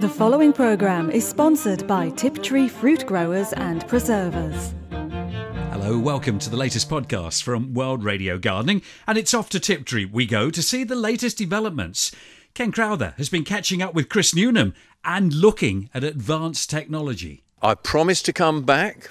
The 0.00 0.08
following 0.08 0.54
programme 0.54 1.10
is 1.10 1.28
sponsored 1.28 1.86
by 1.86 2.08
Tiptree 2.08 2.68
Fruit 2.68 3.04
Growers 3.04 3.52
and 3.52 3.86
Preservers. 3.86 4.72
Hello, 4.90 5.98
welcome 5.98 6.38
to 6.38 6.48
the 6.48 6.56
latest 6.56 6.88
podcast 6.88 7.42
from 7.42 7.74
World 7.74 8.02
Radio 8.02 8.38
Gardening, 8.38 8.80
and 9.06 9.18
it's 9.18 9.34
off 9.34 9.50
to 9.50 9.60
Tiptree 9.60 10.06
we 10.06 10.24
go 10.24 10.48
to 10.48 10.62
see 10.62 10.84
the 10.84 10.96
latest 10.96 11.36
developments. 11.36 12.12
Ken 12.54 12.72
Crowther 12.72 13.12
has 13.18 13.28
been 13.28 13.44
catching 13.44 13.82
up 13.82 13.92
with 13.92 14.08
Chris 14.08 14.34
Newnham 14.34 14.72
and 15.04 15.34
looking 15.34 15.90
at 15.92 16.02
advanced 16.02 16.70
technology. 16.70 17.42
I 17.60 17.74
promised 17.74 18.24
to 18.24 18.32
come 18.32 18.62
back 18.62 19.10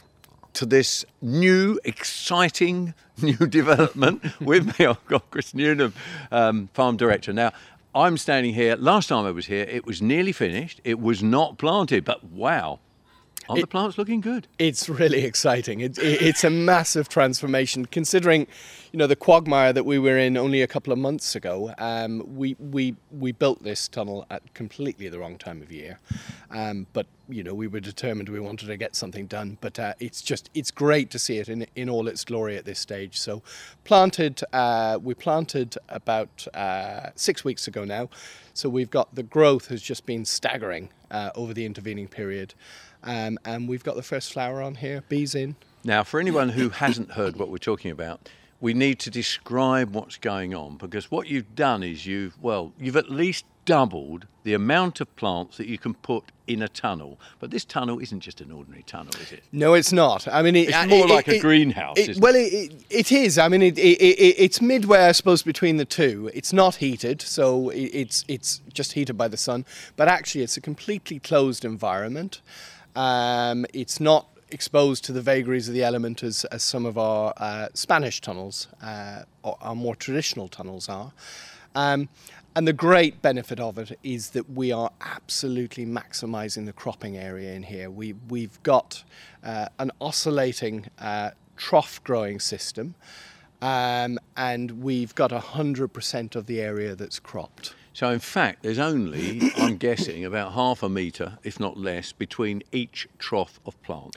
to 0.54 0.66
this 0.66 1.06
new, 1.22 1.80
exciting 1.84 2.96
new 3.22 3.46
development 3.46 4.24
with 4.42 4.80
me. 4.80 4.86
I've 4.88 5.06
got 5.06 5.30
Chris 5.30 5.54
Newnham, 5.54 5.94
um, 6.32 6.70
farm 6.74 6.98
director. 6.98 7.32
Now, 7.32 7.52
I'm 7.96 8.18
standing 8.18 8.54
here. 8.54 8.76
Last 8.76 9.08
time 9.08 9.26
I 9.26 9.32
was 9.32 9.48
here, 9.48 9.64
it 9.64 9.86
was 9.86 10.02
nearly 10.02 10.32
finished. 10.32 10.80
It 10.84 11.00
was 11.00 11.24
not 11.24 11.58
planted, 11.58 12.06
but 12.06 12.24
wow, 12.24 12.80
are 13.50 13.60
the 13.60 13.68
plants 13.68 13.98
looking 13.98 14.22
good? 14.22 14.48
It's 14.60 14.88
really 14.88 15.26
exciting. 15.26 15.80
It, 15.80 15.98
it, 15.98 16.22
it's 16.22 16.44
a 16.44 16.50
massive 16.50 17.10
transformation, 17.10 17.86
considering, 17.86 18.48
you 18.92 19.00
know, 19.00 19.08
the 19.08 19.16
quagmire 19.16 19.74
that 19.74 19.86
we 19.86 19.98
were 19.98 20.18
in 20.18 20.38
only 20.38 20.62
a 20.62 20.68
couple 20.68 20.94
of 20.94 21.00
months 21.00 21.36
ago. 21.36 21.74
Um, 21.78 22.24
we 22.36 22.56
we 22.60 22.96
we 23.12 23.32
built 23.32 23.64
this 23.64 23.88
tunnel 23.88 24.26
at 24.30 24.54
completely 24.54 25.10
the 25.10 25.20
wrong 25.20 25.38
time 25.38 25.62
of 25.62 25.72
year, 25.72 26.00
um, 26.52 26.88
but 26.94 27.08
you 27.28 27.44
know 27.44 27.54
we 27.54 27.68
were 27.68 27.80
determined 27.80 28.30
we 28.30 28.40
wanted 28.40 28.68
to 28.68 28.78
get 28.78 28.96
something 28.96 29.26
done. 29.26 29.58
But 29.62 29.80
uh, 29.80 29.94
it's 30.00 30.22
just 30.22 30.50
it's 30.54 30.72
great 30.72 31.10
to 31.12 31.20
see 31.20 31.38
it 31.38 31.50
in 31.50 31.66
in 31.76 31.90
all 31.90 32.08
its 32.08 32.24
glory 32.24 32.56
at 32.56 32.66
this 32.66 32.80
stage. 32.80 33.20
So, 33.20 33.42
planted 33.84 34.42
uh, 34.54 35.00
we 35.02 35.16
planted 35.16 35.78
about 35.90 36.48
uh, 36.54 37.10
six 37.16 37.44
weeks 37.44 37.68
ago 37.68 37.84
now. 37.84 38.10
So 38.54 38.68
we've 38.68 38.90
got 38.90 39.16
the 39.16 39.24
growth 39.24 39.70
has 39.70 39.82
just 39.82 40.06
been 40.06 40.26
staggering 40.26 40.90
uh, 41.12 41.30
over 41.34 41.54
the 41.54 41.66
intervening 41.66 42.10
period. 42.10 42.54
Um, 43.04 43.40
and 43.46 43.68
we've 43.68 43.84
got 43.84 43.96
the 43.96 44.04
first 44.04 44.34
flower 44.34 44.62
on 44.62 44.76
here, 44.76 45.04
bees 45.10 45.36
in. 45.36 45.56
Now, 45.84 46.04
for 46.04 46.20
anyone 46.20 46.50
who 46.50 46.70
hasn't 46.70 47.12
heard 47.12 47.38
what 47.38 47.50
we're 47.50 47.58
talking 47.58 47.92
about, 47.92 48.30
we 48.62 48.74
need 48.74 49.00
to 49.00 49.10
describe 49.10 49.96
what's 49.96 50.18
going 50.18 50.54
on 50.54 50.76
because 50.78 51.10
what 51.10 51.28
you've 51.28 51.56
done 51.56 51.84
is 51.84 52.06
you've, 52.06 52.42
well, 52.42 52.74
you've 52.78 52.98
at 52.98 53.10
least 53.10 53.46
doubled 53.70 54.26
the 54.44 54.54
amount 54.56 55.00
of 55.00 55.16
plants 55.16 55.58
that 55.58 55.68
you 55.68 55.78
can 55.78 55.94
put 55.94 56.24
in 56.48 56.64
a 56.64 56.68
tunnel. 56.68 57.20
But 57.40 57.52
this 57.52 57.64
tunnel 57.64 58.00
isn't 58.00 58.22
just 58.22 58.42
an 58.42 58.52
ordinary 58.52 58.82
tunnel, 58.82 59.14
is 59.22 59.32
it? 59.32 59.44
No, 59.52 59.76
it's 59.76 59.94
not. 59.94 60.28
I 60.28 60.42
mean, 60.42 60.56
it, 60.56 60.70
it's 60.70 60.88
more 60.90 61.06
it, 61.06 61.10
like 61.10 61.28
it, 61.28 61.38
a 61.38 61.40
greenhouse. 61.40 61.98
well, 62.18 62.34
it, 62.36 62.74
it 62.90 63.12
is. 63.12 63.38
I 63.38 63.48
mean, 63.48 63.62
it's 63.64 64.60
midway, 64.60 65.02
I 65.02 65.12
suppose, 65.12 65.44
between 65.44 65.78
the 65.78 65.86
two. 65.86 66.32
It's 66.34 66.52
not 66.52 66.76
heated, 66.76 67.22
so 67.22 67.70
it's 67.70 68.26
it's 68.28 68.62
just 68.74 68.94
heated 68.94 69.18
by 69.18 69.28
the 69.28 69.38
sun. 69.38 69.66
But 69.96 70.08
actually, 70.08 70.42
it's 70.42 70.58
a 70.58 70.62
completely 70.62 71.20
closed 71.20 71.64
environment. 71.64 72.42
Um, 72.96 73.66
it's 73.74 74.00
not 74.00 74.28
exposed 74.52 75.06
to 75.06 75.12
the 75.12 75.22
vagaries 75.22 75.68
of 75.68 75.74
the 75.74 75.84
element 75.84 76.24
as, 76.24 76.46
as 76.46 76.64
some 76.64 76.86
of 76.86 76.98
our 76.98 77.34
uh, 77.38 77.68
Spanish 77.74 78.22
tunnels, 78.22 78.68
uh, 78.82 79.24
our 79.44 79.76
more 79.76 79.96
traditional 79.96 80.48
tunnels 80.48 80.90
are. 80.90 81.12
Um, 81.76 82.10
and 82.56 82.68
the 82.68 82.74
great 82.74 83.22
benefit 83.22 83.60
of 83.60 83.78
it 83.78 83.98
is 84.04 84.32
that 84.32 84.50
we 84.50 84.72
are 84.72 84.92
absolutely 85.02 85.86
maximizing 85.86 86.66
the 86.66 86.74
cropping 86.74 87.16
area 87.16 87.54
in 87.54 87.64
here. 87.64 87.90
We, 87.92 88.14
we've 88.28 88.62
got 88.64 89.04
uh, 89.44 89.68
an 89.78 89.92
oscillating 90.02 90.88
uh, 91.00 91.32
trough 91.58 92.04
growing 92.04 92.40
system, 92.40 92.96
um, 93.62 94.18
and 94.36 94.84
we've 94.84 95.14
got 95.14 95.32
100% 95.32 96.36
of 96.36 96.48
the 96.48 96.60
area 96.60 96.96
that's 96.96 97.20
cropped. 97.20 97.76
So, 97.94 98.10
in 98.10 98.20
fact, 98.20 98.64
there's 98.64 98.80
only, 98.80 99.52
I'm 99.58 99.78
guessing, 99.78 100.24
about 100.24 100.54
half 100.54 100.84
a 100.84 100.90
metre, 100.90 101.38
if 101.44 101.60
not 101.60 101.78
less, 101.78 102.12
between 102.12 102.64
each 102.72 103.08
trough 103.18 103.60
of 103.66 103.82
plant. 103.84 104.16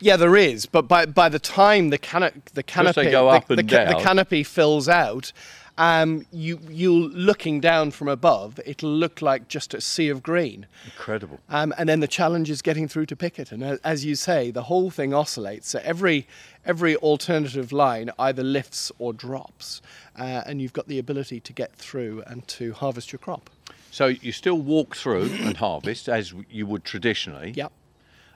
Yeah, 0.00 0.16
there 0.16 0.34
is, 0.36 0.64
but 0.64 0.88
by 0.88 1.04
by 1.04 1.28
the 1.28 1.38
time 1.38 1.90
the, 1.90 1.98
cana- 1.98 2.32
the 2.54 2.62
canopy 2.62 3.04
they 3.04 3.10
go 3.10 3.28
up 3.28 3.48
the, 3.48 3.56
the, 3.56 3.62
down. 3.62 3.88
the 3.88 4.02
canopy 4.02 4.42
fills 4.42 4.88
out, 4.88 5.32
um, 5.80 6.26
you 6.30 6.60
you 6.68 6.92
looking 6.92 7.58
down 7.58 7.90
from 7.90 8.06
above, 8.06 8.60
it'll 8.66 8.92
look 8.92 9.22
like 9.22 9.48
just 9.48 9.72
a 9.72 9.80
sea 9.80 10.10
of 10.10 10.22
green. 10.22 10.66
Incredible. 10.84 11.40
Um, 11.48 11.72
and 11.78 11.88
then 11.88 12.00
the 12.00 12.06
challenge 12.06 12.50
is 12.50 12.60
getting 12.60 12.86
through 12.86 13.06
to 13.06 13.16
pick 13.16 13.38
it. 13.38 13.50
And 13.50 13.64
uh, 13.64 13.78
as 13.82 14.04
you 14.04 14.14
say, 14.14 14.50
the 14.50 14.64
whole 14.64 14.90
thing 14.90 15.14
oscillates. 15.14 15.70
So 15.70 15.80
every 15.82 16.26
every 16.66 16.96
alternative 16.96 17.72
line 17.72 18.10
either 18.18 18.42
lifts 18.42 18.92
or 18.98 19.14
drops, 19.14 19.80
uh, 20.18 20.42
and 20.44 20.60
you've 20.60 20.74
got 20.74 20.86
the 20.86 20.98
ability 20.98 21.40
to 21.40 21.52
get 21.54 21.74
through 21.74 22.24
and 22.26 22.46
to 22.48 22.74
harvest 22.74 23.10
your 23.10 23.18
crop. 23.18 23.48
So 23.90 24.08
you 24.08 24.32
still 24.32 24.58
walk 24.58 24.94
through 24.94 25.30
and 25.40 25.56
harvest 25.56 26.10
as 26.10 26.34
you 26.50 26.66
would 26.66 26.84
traditionally. 26.84 27.54
Yep. 27.56 27.72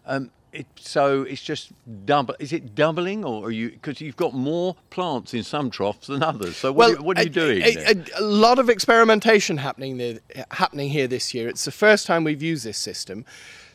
Um, 0.06 0.31
it, 0.54 0.66
so 0.76 1.22
it's 1.22 1.42
just 1.42 1.72
double. 2.06 2.34
Is 2.38 2.53
it 2.53 2.75
doubling, 2.75 3.25
or 3.25 3.47
are 3.47 3.50
you 3.50 3.70
because 3.70 4.00
you've 4.00 4.16
got 4.16 4.32
more 4.32 4.76
plants 4.91 5.34
in 5.34 5.42
some 5.42 5.70
troughs 5.70 6.06
than 6.06 6.22
others? 6.22 6.56
So 6.56 6.72
what, 6.72 6.91
well, 6.91 6.98
are, 6.98 7.03
what 7.03 7.19
are 7.19 7.22
you 7.22 7.31
a, 7.31 7.32
doing? 7.32 7.62
A, 7.62 7.76
a, 7.76 8.20
a, 8.20 8.22
lot 8.22 8.59
of 8.59 8.70
experimentation 8.70 9.56
happening 9.59 9.98
there, 9.98 10.20
happening 10.53 10.91
here 10.91 11.06
this 11.06 11.34
year. 11.34 11.48
It's 11.48 11.65
the 11.65 11.72
first 11.72 12.06
time 12.06 12.25
we've 12.25 12.42
used 12.42 12.65
this 12.65 12.78
system. 12.78 13.25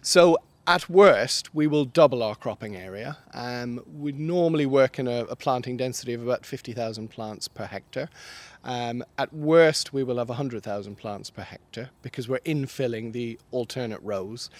So 0.02 0.38
at 0.70 0.88
worst, 0.88 1.56
we 1.56 1.66
will 1.66 1.84
double 1.84 2.22
our 2.22 2.36
cropping 2.36 2.76
area. 2.76 3.18
Um, 3.34 3.84
we 3.92 4.12
normally 4.12 4.68
work 4.68 5.00
in 5.00 5.08
a, 5.08 5.22
a, 5.26 5.36
planting 5.36 5.78
density 5.78 6.14
of 6.14 6.22
about 6.22 6.46
50,000 6.46 7.08
plants 7.08 7.48
per 7.48 7.66
hectare. 7.66 8.08
Um, 8.64 9.04
at 9.18 9.34
worst, 9.34 9.94
we 9.94 10.04
will 10.04 10.20
have 10.20 10.30
100,000 10.30 10.96
plants 10.96 11.32
per 11.32 11.42
hectare 11.42 11.90
because 12.04 12.30
we're 12.30 12.42
infilling 12.42 13.14
the 13.14 13.40
alternate 13.50 14.00
rows. 14.04 14.52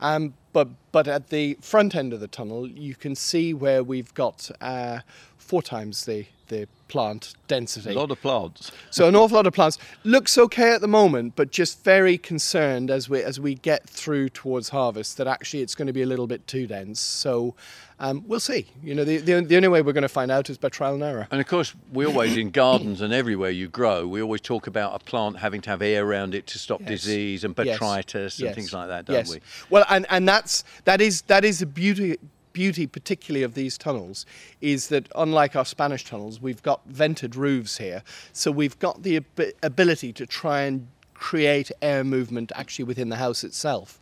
Um, 0.00 0.32
but, 0.54 0.68
but 0.90 1.06
at 1.06 1.28
the 1.28 1.58
front 1.60 1.94
end 1.94 2.14
of 2.14 2.20
the 2.20 2.28
tunnel, 2.28 2.66
you 2.66 2.94
can 2.94 3.14
see 3.14 3.52
where 3.52 3.84
we've 3.84 4.14
got 4.14 4.50
uh, 4.62 5.00
four 5.36 5.60
times 5.60 6.06
the, 6.06 6.24
the 6.48 6.68
plant 6.88 7.34
density. 7.46 7.90
A 7.90 7.98
lot 7.98 8.10
of 8.10 8.20
plants. 8.20 8.72
So 8.90 9.06
an 9.08 9.14
awful 9.14 9.36
lot 9.36 9.46
of 9.46 9.52
plants. 9.52 9.78
Looks 10.04 10.36
okay 10.38 10.72
at 10.72 10.80
the 10.80 10.88
moment, 10.88 11.34
but 11.36 11.50
just 11.50 11.84
very 11.84 12.18
concerned 12.18 12.90
as 12.90 13.08
we 13.08 13.22
as 13.22 13.38
we 13.38 13.54
get 13.54 13.88
through 13.88 14.30
towards 14.30 14.70
harvest 14.70 15.16
that 15.18 15.26
actually 15.26 15.62
it's 15.62 15.74
going 15.74 15.86
to 15.86 15.92
be 15.92 16.02
a 16.02 16.06
little 16.06 16.26
bit 16.26 16.46
too 16.46 16.66
dense. 16.66 17.00
So 17.00 17.54
um, 18.00 18.24
we'll 18.26 18.40
see. 18.40 18.66
You 18.82 18.94
know, 18.94 19.04
the, 19.04 19.18
the, 19.18 19.40
the 19.40 19.56
only 19.56 19.68
way 19.68 19.82
we're 19.82 19.92
going 19.92 20.02
to 20.02 20.08
find 20.08 20.30
out 20.30 20.48
is 20.48 20.56
by 20.56 20.68
trial 20.68 20.94
and 20.94 21.02
error. 21.02 21.26
And 21.30 21.40
of 21.40 21.46
course, 21.46 21.74
we 21.92 22.06
always 22.06 22.36
in 22.36 22.50
gardens 22.50 23.00
and 23.00 23.12
everywhere 23.12 23.50
you 23.50 23.68
grow, 23.68 24.06
we 24.06 24.22
always 24.22 24.40
talk 24.40 24.66
about 24.68 24.94
a 24.94 25.04
plant 25.04 25.38
having 25.38 25.60
to 25.62 25.70
have 25.70 25.82
air 25.82 26.06
around 26.06 26.34
it 26.34 26.46
to 26.48 26.58
stop 26.58 26.80
Yes. 26.80 26.88
disease 26.90 27.44
and 27.44 27.54
Yes. 27.58 27.78
botrytis 27.78 28.38
and 28.38 28.46
Yes. 28.46 28.54
things 28.54 28.72
like 28.72 28.88
that, 28.88 29.06
don't 29.06 29.16
yes. 29.16 29.30
we? 29.30 29.40
Well, 29.68 29.84
and, 29.90 30.06
and 30.10 30.28
that's 30.28 30.64
that 30.84 31.00
is 31.00 31.22
that 31.22 31.44
is 31.44 31.58
the 31.58 31.66
beauty 31.66 32.18
beauty 32.58 32.88
particularly 32.88 33.44
of 33.44 33.54
these 33.54 33.78
tunnels 33.78 34.26
is 34.60 34.88
that 34.88 35.08
unlike 35.14 35.54
our 35.54 35.64
Spanish 35.64 36.04
tunnels, 36.04 36.40
we've 36.40 36.60
got 36.64 36.80
vented 36.86 37.36
roofs 37.36 37.78
here, 37.78 38.02
so 38.32 38.50
we've 38.50 38.76
got 38.80 39.04
the 39.04 39.18
ab- 39.18 39.52
ability 39.62 40.12
to 40.12 40.26
try 40.26 40.62
and 40.62 40.88
create 41.14 41.70
air 41.80 42.02
movement 42.02 42.50
actually 42.56 42.84
within 42.84 43.10
the 43.10 43.16
house 43.26 43.44
itself. 43.44 44.00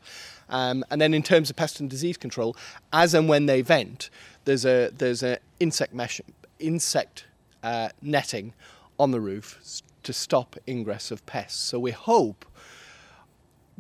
Um, 0.49 0.87
and 0.91 1.03
then 1.03 1.13
in 1.13 1.23
terms 1.23 1.51
of 1.51 1.57
pest 1.57 1.81
and 1.81 1.91
disease 1.91 2.17
control, 2.17 2.57
as 2.95 3.13
and 3.13 3.29
when 3.29 3.45
they 3.45 3.61
vent, 3.61 4.09
there's 4.47 4.65
a 4.65 4.89
there's 4.89 5.23
a 5.23 5.37
insect 5.61 5.93
mesh 5.93 6.23
insect 6.59 7.27
uh, 7.63 7.91
netting 8.01 8.55
on 8.99 9.11
the 9.11 9.21
roof 9.21 9.83
to 10.03 10.13
stop 10.15 10.57
ingress 10.67 11.11
of 11.11 11.27
pests. 11.27 11.61
So 11.61 11.79
we 11.79 11.91
hope 11.91 12.47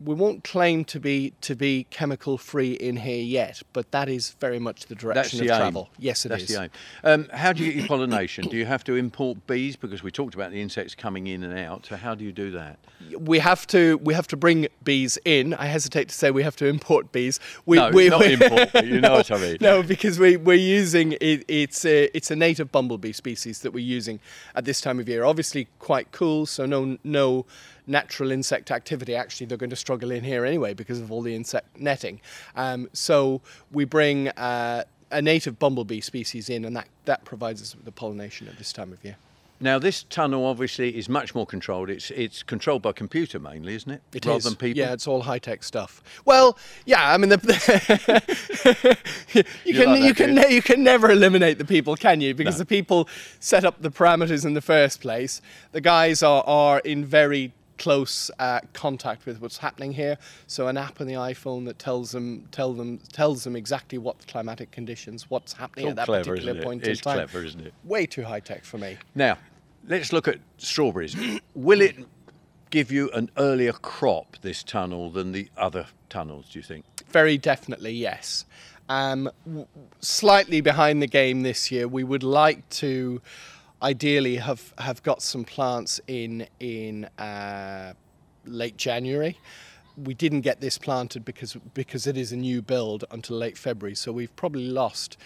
we 0.05 0.15
won't 0.15 0.45
claim 0.45 0.85
to 0.85 1.01
be 1.01 1.33
to 1.41 1.55
be 1.55 1.87
chemical 1.91 2.37
free 2.37 2.73
in 2.73 2.97
here 2.97 3.23
yet, 3.23 3.63
but 3.73 3.91
that 3.93 4.09
is 4.09 4.31
very 4.41 4.59
much 4.59 4.87
the 4.87 4.95
direction 4.95 5.39
the 5.39 5.47
of 5.47 5.51
aim. 5.53 5.57
travel. 5.59 5.89
Yes, 5.99 6.27
it 6.27 6.33
is. 6.33 6.41
That's 6.49 6.53
the 6.53 6.63
aim. 6.65 6.71
Um, 7.03 7.29
how 7.33 7.53
do 7.53 7.65
you 7.65 7.73
get 7.73 7.79
your 7.79 7.89
pollination? 7.89 8.49
do 8.49 8.57
you 8.57 8.67
have 8.67 8.85
to 8.85 8.95
import 8.97 9.47
bees 9.47 9.75
because 9.75 10.03
we 10.03 10.11
talked 10.11 10.35
about 10.35 10.51
the 10.51 10.61
insects 10.61 10.95
coming 10.95 11.27
in 11.29 11.43
and 11.43 11.59
out? 11.59 11.87
So 11.87 11.97
how 11.97 12.15
do 12.15 12.25
you 12.25 12.33
do 12.33 12.51
that? 12.51 12.79
We 13.19 13.39
have 13.39 13.67
to 13.69 13.97
we 13.99 14.13
have 14.13 14.27
to 14.29 14.37
bring 14.37 14.69
bees 14.85 15.19
in. 15.25 15.55
I 15.55 15.67
hesitate 15.67 16.09
to 16.09 16.15
say 16.15 16.31
we 16.31 16.43
have 16.43 16.57
to 16.57 16.67
import 16.67 17.13
bees. 17.13 17.41
We, 17.65 17.77
No, 17.79 17.91
we, 17.91 18.09
not 18.11 18.21
we- 18.21 18.33
import, 18.35 18.85
you 18.85 19.01
know 19.01 19.13
what 19.13 19.31
I 19.31 19.39
mean. 19.39 19.57
No, 19.63 19.83
because 19.83 20.19
we 20.19 20.37
we're 20.37 20.55
using 20.55 21.13
it, 21.21 21.45
it's 21.49 21.85
a 21.87 22.11
it's 22.17 22.31
a 22.31 22.37
native 22.37 22.71
bumblebee 22.71 23.13
species 23.13 23.61
that 23.61 23.73
we're 23.73 23.85
using 23.99 24.21
at 24.55 24.65
this 24.67 24.81
time 24.81 25.01
of 25.01 25.09
year. 25.09 25.25
Obviously, 25.25 25.69
quite 25.79 26.13
cool. 26.13 26.45
So 26.47 26.67
no 26.67 26.99
no 27.03 27.47
natural 27.87 28.31
insect 28.31 28.71
activity. 28.71 29.15
Actually, 29.15 29.47
they're 29.47 29.59
going 29.59 29.71
to 29.71 29.77
struggle 29.77 30.11
in 30.11 30.25
here 30.25 30.45
anyway 30.45 30.75
because 30.75 31.01
of 31.01 31.11
all 31.13 31.23
the 31.23 31.35
insect 31.35 31.79
netting. 31.81 32.21
Um, 32.55 32.89
so 32.93 33.41
we 33.73 33.85
bring. 33.85 34.29
Uh, 34.29 34.85
a 35.13 35.23
native 35.23 35.57
bumblebee 35.57 36.01
species 36.01 36.51
in, 36.51 36.65
and 36.65 36.75
that, 36.75 36.89
that 37.05 37.25
provides 37.25 37.63
us 37.63 37.77
with 37.77 37.85
the 37.85 37.93
pollination 37.93 38.49
at 38.49 38.59
this 38.59 38.73
time 38.73 38.93
of 38.93 39.05
year. 39.05 39.15
Now, 39.61 39.79
this 39.79 40.03
tunnel 40.03 40.45
obviously 40.45 40.99
is 40.99 41.09
much 41.09 41.33
more 41.33 41.47
controlled. 41.47 41.89
It's 41.91 42.11
it's 42.11 42.43
controlled 42.43 42.83
by 42.83 42.91
computer 42.91 43.39
mainly, 43.39 43.77
isn't 43.77 43.91
it? 43.91 44.03
It 44.13 44.27
Rather 44.27 44.39
is. 44.39 44.45
than 44.45 44.57
people. 44.57 44.79
Yeah, 44.81 44.93
it's 44.93 45.07
all 45.07 45.23
high 45.23 45.39
tech 45.39 45.63
stuff. 45.63 46.03
Well, 46.25 46.59
yeah, 46.87 47.13
I 47.15 47.17
mean, 47.19 47.29
the, 47.31 47.39
you, 49.33 49.43
You 49.65 49.75
can 49.75 49.91
like 49.91 50.01
that, 50.01 50.07
you 50.07 50.15
can 50.15 50.35
ne- 50.35 50.55
you 50.55 50.61
can 50.61 50.83
never 50.83 51.11
eliminate 51.11 51.59
the 51.59 51.65
people, 51.65 51.95
can 51.97 52.21
you? 52.21 52.35
Because 52.35 52.57
No. 52.57 52.59
the 52.59 52.67
people 52.67 53.09
set 53.39 53.65
up 53.65 53.81
the 53.81 53.91
parameters 53.93 54.45
in 54.45 54.55
the 54.55 54.61
first 54.61 55.01
place. 55.01 55.41
The 55.71 55.81
guys 55.81 56.23
are 56.23 56.43
are 56.47 56.81
in 56.81 57.05
very 57.05 57.53
close 57.79 58.31
uh, 58.39 58.61
contact 58.73 59.27
with 59.27 59.41
what's 59.41 59.59
happening 59.59 59.93
here. 59.93 60.19
So 60.47 60.69
an 60.69 60.77
app 60.77 61.01
on 61.01 61.07
the 61.07 61.15
iPhone 61.15 61.65
that 61.67 61.79
tells 61.79 62.13
them 62.13 62.49
tell 62.51 62.73
them 62.73 62.99
tells 63.13 63.45
them 63.45 63.57
exactly 63.57 63.99
what 63.99 64.19
the 64.19 64.27
climatic 64.27 64.71
conditions, 64.71 65.31
what's 65.31 65.53
happening 65.53 65.87
It's 65.87 65.91
at 65.91 65.97
that 65.97 66.07
clever, 66.07 66.31
particular 66.37 66.63
point 66.63 66.87
It's 66.87 67.01
in 67.01 67.05
time. 67.05 67.17
clever, 67.17 67.45
isn't 67.45 67.67
it? 67.67 67.75
Way 67.85 68.07
too 68.07 68.25
high 68.25 68.41
tech 68.41 68.65
for 68.65 68.79
me. 68.79 68.97
Now, 69.15 69.39
let's 69.87 70.13
look 70.13 70.29
at 70.29 70.39
strawberries. 70.59 71.17
Will 71.55 71.81
it 71.81 71.97
give 72.71 72.91
you 72.91 73.11
an 73.11 73.31
earlier 73.37 73.73
crop, 73.73 74.37
this 74.43 74.63
tunnel, 74.63 75.11
than 75.11 75.33
the 75.33 75.49
other 75.57 75.87
tunnels, 76.09 76.49
do 76.53 76.59
you 76.59 76.63
think? 76.63 76.85
Very 77.11 77.39
definitely, 77.39 77.93
yes. 77.93 78.45
Um, 78.89 79.31
w- 79.47 79.67
slightly 80.01 80.61
behind 80.61 81.01
the 81.01 81.07
game 81.07 81.43
this 81.43 81.71
year. 81.71 81.87
We 81.89 82.05
would 82.05 82.23
like 82.23 82.69
to, 82.71 83.21
ideally, 83.83 84.37
have, 84.37 84.75
have 84.79 85.03
got 85.03 85.23
some 85.23 85.45
plants 85.45 86.01
in 86.07 86.47
in 86.61 87.05
uh, 87.19 87.93
late 88.45 88.77
January. 88.77 89.39
We 89.97 90.15
didn't 90.15 90.43
get 90.43 90.61
this 90.61 90.79
planted 90.79 91.25
because 91.25 91.57
because 91.75 92.07
it 92.07 92.17
is 92.17 92.33
a 92.33 92.37
new 92.37 92.63
build 92.63 93.05
until 93.11 93.37
late 93.39 93.57
February. 93.57 93.95
So 93.95 94.13
we've 94.13 94.35
probably 94.37 94.67
lost 94.67 95.17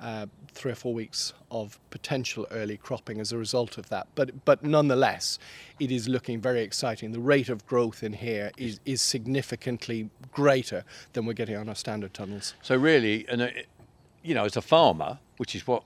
uh, 0.00 0.26
three 0.52 0.72
or 0.72 0.74
four 0.74 0.94
weeks 0.94 1.32
of 1.50 1.78
potential 1.90 2.46
early 2.50 2.76
cropping 2.76 3.20
as 3.20 3.32
a 3.32 3.38
result 3.38 3.78
of 3.78 3.88
that. 3.90 4.06
But 4.14 4.44
but 4.44 4.62
nonetheless, 4.62 5.38
it 5.78 5.90
is 5.90 6.08
looking 6.08 6.40
very 6.40 6.62
exciting. 6.62 7.12
The 7.12 7.20
rate 7.20 7.48
of 7.48 7.66
growth 7.66 8.02
in 8.02 8.14
here 8.14 8.50
is, 8.56 8.80
is 8.84 9.00
significantly 9.00 10.10
greater 10.32 10.84
than 11.12 11.26
we're 11.26 11.34
getting 11.34 11.56
on 11.56 11.68
our 11.68 11.74
standard 11.74 12.14
tunnels. 12.14 12.54
So 12.62 12.76
really, 12.76 13.26
and 13.28 13.42
uh, 13.42 13.48
you 14.22 14.34
know, 14.34 14.44
as 14.44 14.56
a 14.56 14.62
farmer, 14.62 15.18
which 15.36 15.54
is 15.54 15.66
what 15.66 15.84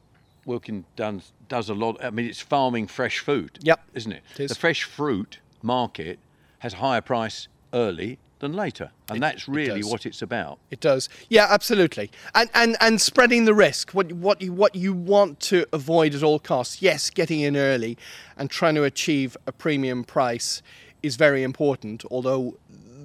Wilkin 0.49 0.87
does, 0.97 1.33
does 1.49 1.69
a 1.69 1.75
lot. 1.75 2.03
I 2.03 2.11
mean, 2.11 2.27
it's 2.27 2.41
farming 2.41 2.87
fresh 2.89 3.19
food. 3.21 3.59
Yep, 3.61 3.81
isn't 3.95 4.12
it? 4.12 4.23
it 4.35 4.41
is. 4.41 4.49
The 4.49 4.55
fresh 4.56 4.83
fruit 4.83 5.41
market 5.62 6.19
has 6.61 6.75
higher 6.75 7.03
price 7.03 7.49
early 7.73 8.19
than 8.39 8.55
later, 8.55 8.91
and 9.11 9.23
that's 9.23 9.47
really 9.47 9.83
does. 9.83 9.91
what 9.91 10.06
it's 10.06 10.23
about. 10.23 10.59
It 10.71 10.81
does. 10.81 11.09
Yeah, 11.29 11.47
absolutely. 11.50 12.11
And 12.35 12.49
and 12.55 12.77
and 12.81 13.00
spreading 13.00 13.45
the 13.45 13.55
risk. 13.55 13.91
What 13.93 14.11
what 14.12 14.41
you 14.41 14.53
what 14.53 14.75
you 14.75 14.95
want 14.95 15.39
to 15.41 15.67
avoid 15.73 16.15
at 16.15 16.23
all 16.23 16.39
costs. 16.39 16.81
Yes, 16.81 17.11
getting 17.11 17.41
in 17.41 17.55
early 17.55 17.99
and 18.37 18.51
trying 18.51 18.75
to 18.77 18.85
achieve 18.85 19.37
a 19.47 19.53
premium 19.53 20.03
price 20.03 20.62
is 21.03 21.17
very 21.17 21.43
important, 21.43 22.05
although 22.11 22.56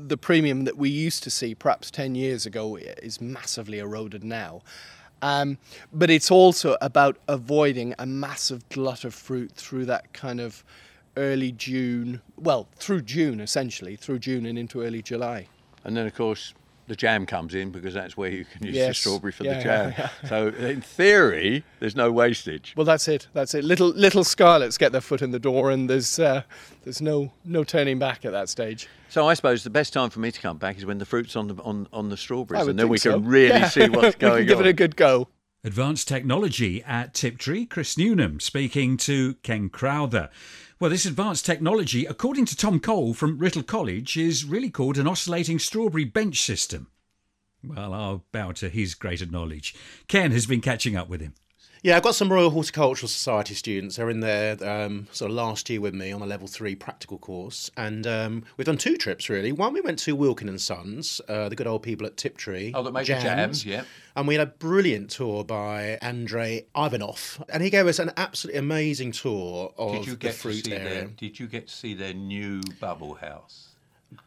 the 0.07 0.17
premium 0.17 0.63
that 0.63 0.77
we 0.77 0.89
used 0.89 1.23
to 1.23 1.29
see 1.29 1.55
perhaps 1.55 1.89
10 1.91 2.15
years 2.15 2.45
ago 2.45 2.75
is 2.75 3.21
massively 3.21 3.79
eroded 3.79 4.23
now. 4.23 4.61
Um, 5.23 5.57
but 5.93 6.09
it's 6.09 6.29
also 6.29 6.75
about 6.81 7.15
avoiding 7.29 7.95
a 7.97 8.05
massive 8.05 8.67
glut 8.67 9.05
of 9.05 9.13
fruit 9.13 9.53
through 9.53 9.85
that 9.85 10.11
kind 10.11 10.41
of 10.41 10.65
early 11.15 11.53
June, 11.53 12.21
well, 12.37 12.67
through 12.75 13.03
June 13.03 13.39
essentially, 13.39 13.95
through 13.95 14.19
June 14.19 14.45
and 14.45 14.59
into 14.59 14.81
early 14.81 15.01
July. 15.01 15.47
And 15.85 15.95
then, 15.95 16.05
of 16.07 16.13
course, 16.13 16.53
the 16.87 16.95
jam 16.95 17.25
comes 17.25 17.53
in 17.55 17.71
because 17.71 17.93
that's 17.93 18.17
where 18.17 18.29
you 18.29 18.45
can 18.45 18.65
use 18.67 18.75
the 18.75 18.93
strawberry 18.93 19.31
for 19.31 19.43
Yeah, 19.45 19.53
the 19.59 19.65
yeah, 19.65 19.91
jam. 19.91 20.09
So, 20.27 20.47
in 20.49 20.81
theory, 20.81 21.63
there's 21.79 21.95
no 21.95 22.11
wastage. 22.11 22.73
Well, 22.75 22.85
that's 22.85 23.07
it. 23.07 23.27
That's 23.33 23.53
it. 23.53 23.63
Little 23.63 23.89
little 23.89 24.23
scarlets 24.23 24.77
get 24.77 24.91
their 24.91 25.01
foot 25.01 25.21
in 25.21 25.31
the 25.31 25.39
door, 25.39 25.71
and 25.71 25.89
there's 25.89 26.19
uh, 26.19 26.43
there's 26.83 27.01
no 27.01 27.31
no 27.45 27.63
turning 27.63 27.99
back 27.99 28.25
at 28.25 28.31
that 28.31 28.49
stage. 28.49 28.87
So, 29.09 29.27
I 29.27 29.33
suppose 29.35 29.63
the 29.63 29.69
best 29.69 29.93
time 29.93 30.09
for 30.09 30.19
me 30.19 30.31
to 30.31 30.39
come 30.41 30.57
back 30.57 30.77
is 30.77 30.85
when 30.85 30.97
the 30.97 31.05
fruit's 31.05 31.35
on 31.35 31.47
the 31.47 31.55
on, 31.63 31.87
on 31.93 32.09
the 32.09 32.17
strawberries, 32.17 32.67
and 32.67 32.77
then 32.79 32.89
we 32.89 32.97
so. 32.97 33.13
can 33.13 33.25
really 33.25 33.49
Yeah. 33.59 33.69
see 33.69 33.87
what's 33.89 34.15
we 34.17 34.19
going 34.19 34.37
can 34.39 34.47
give 34.47 34.59
on. 34.59 34.65
it 34.65 34.69
a 34.69 34.73
good 34.73 34.95
go. 34.95 35.27
Advanced 35.65 36.09
Technology 36.09 36.83
at 36.83 37.13
Tiptree, 37.13 37.65
Chris 37.65 37.97
Newnham 37.97 38.41
speaking 38.41 38.97
to 38.97 39.35
Ken 39.35 39.69
Crowther. 39.69 40.29
Well, 40.83 40.89
this 40.89 41.05
advanced 41.05 41.45
technology, 41.45 42.05
according 42.05 42.43
to 42.47 42.57
Tom 42.57 42.81
Cole 42.81 43.13
from 43.13 43.39
Writtle 43.39 43.65
College, 43.65 44.17
is 44.17 44.43
really 44.43 44.69
called 44.69 44.97
an 44.97 45.07
oscillating 45.07 45.57
strawberry 45.57 46.03
bench 46.03 46.41
system. 46.41 46.87
Well, 47.63 47.93
I'll 47.93 48.25
bow 48.33 48.51
to 48.51 48.67
his 48.67 48.93
greater 48.93 49.25
knowledge. 49.25 49.73
Ken 50.09 50.33
has 50.33 50.45
been 50.45 50.59
catching 50.59 50.97
up 50.97 51.07
with 51.07 51.21
him. 51.21 51.35
Yeah, 51.83 51.97
I've 51.97 52.03
got 52.03 52.15
some 52.15 52.31
Royal 52.31 52.49
Horticultural 52.49 53.09
Society 53.09 53.53
students. 53.53 53.97
They're 53.97 54.09
in 54.09 54.21
there 54.21 54.55
um, 54.63 55.09
sort 55.11 55.31
of 55.31 55.35
last 55.35 55.69
year 55.69 55.81
with 55.81 55.93
me 55.93 56.13
on 56.13 56.21
a 56.21 56.25
level 56.25 56.47
three 56.47 56.75
practical 56.75 57.17
course, 57.17 57.69
and 57.75 58.07
um, 58.07 58.45
we've 58.55 58.65
done 58.65 58.77
two 58.77 58.95
trips 58.95 59.27
really. 59.27 59.51
One 59.51 59.73
we 59.73 59.81
went 59.81 59.99
to 59.99 60.15
Wilkin 60.15 60.47
and 60.47 60.61
Sons, 60.61 61.19
uh, 61.27 61.49
the 61.49 61.57
good 61.57 61.67
old 61.67 61.83
people 61.83 62.07
at 62.07 62.15
Tiptree. 62.15 62.71
Oh, 62.73 62.83
that 62.83 62.93
make 62.93 63.05
the 63.05 63.15
jams, 63.15 63.65
yeah. 63.65 63.83
And 64.15 64.29
we 64.29 64.35
had 64.35 64.47
a 64.47 64.51
brilliant 64.51 65.09
tour 65.09 65.43
by 65.43 65.97
Andrei 66.01 66.67
Ivanov, 66.73 67.43
and 67.49 67.61
he 67.61 67.69
gave 67.69 67.85
us 67.87 67.99
an 67.99 68.11
absolutely 68.15 68.59
amazing 68.59 69.11
tour 69.11 69.73
of 69.77 69.91
Did 69.91 70.05
you 70.05 70.11
the 70.13 70.19
get 70.19 70.33
to 70.35 70.39
fruit 70.39 70.65
see 70.65 70.73
area. 70.73 70.89
their? 70.89 71.05
Did 71.07 71.37
you 71.37 71.47
get 71.47 71.67
to 71.67 71.73
see 71.73 71.93
their 71.95 72.13
new 72.13 72.61
bubble 72.79 73.15
house? 73.15 73.75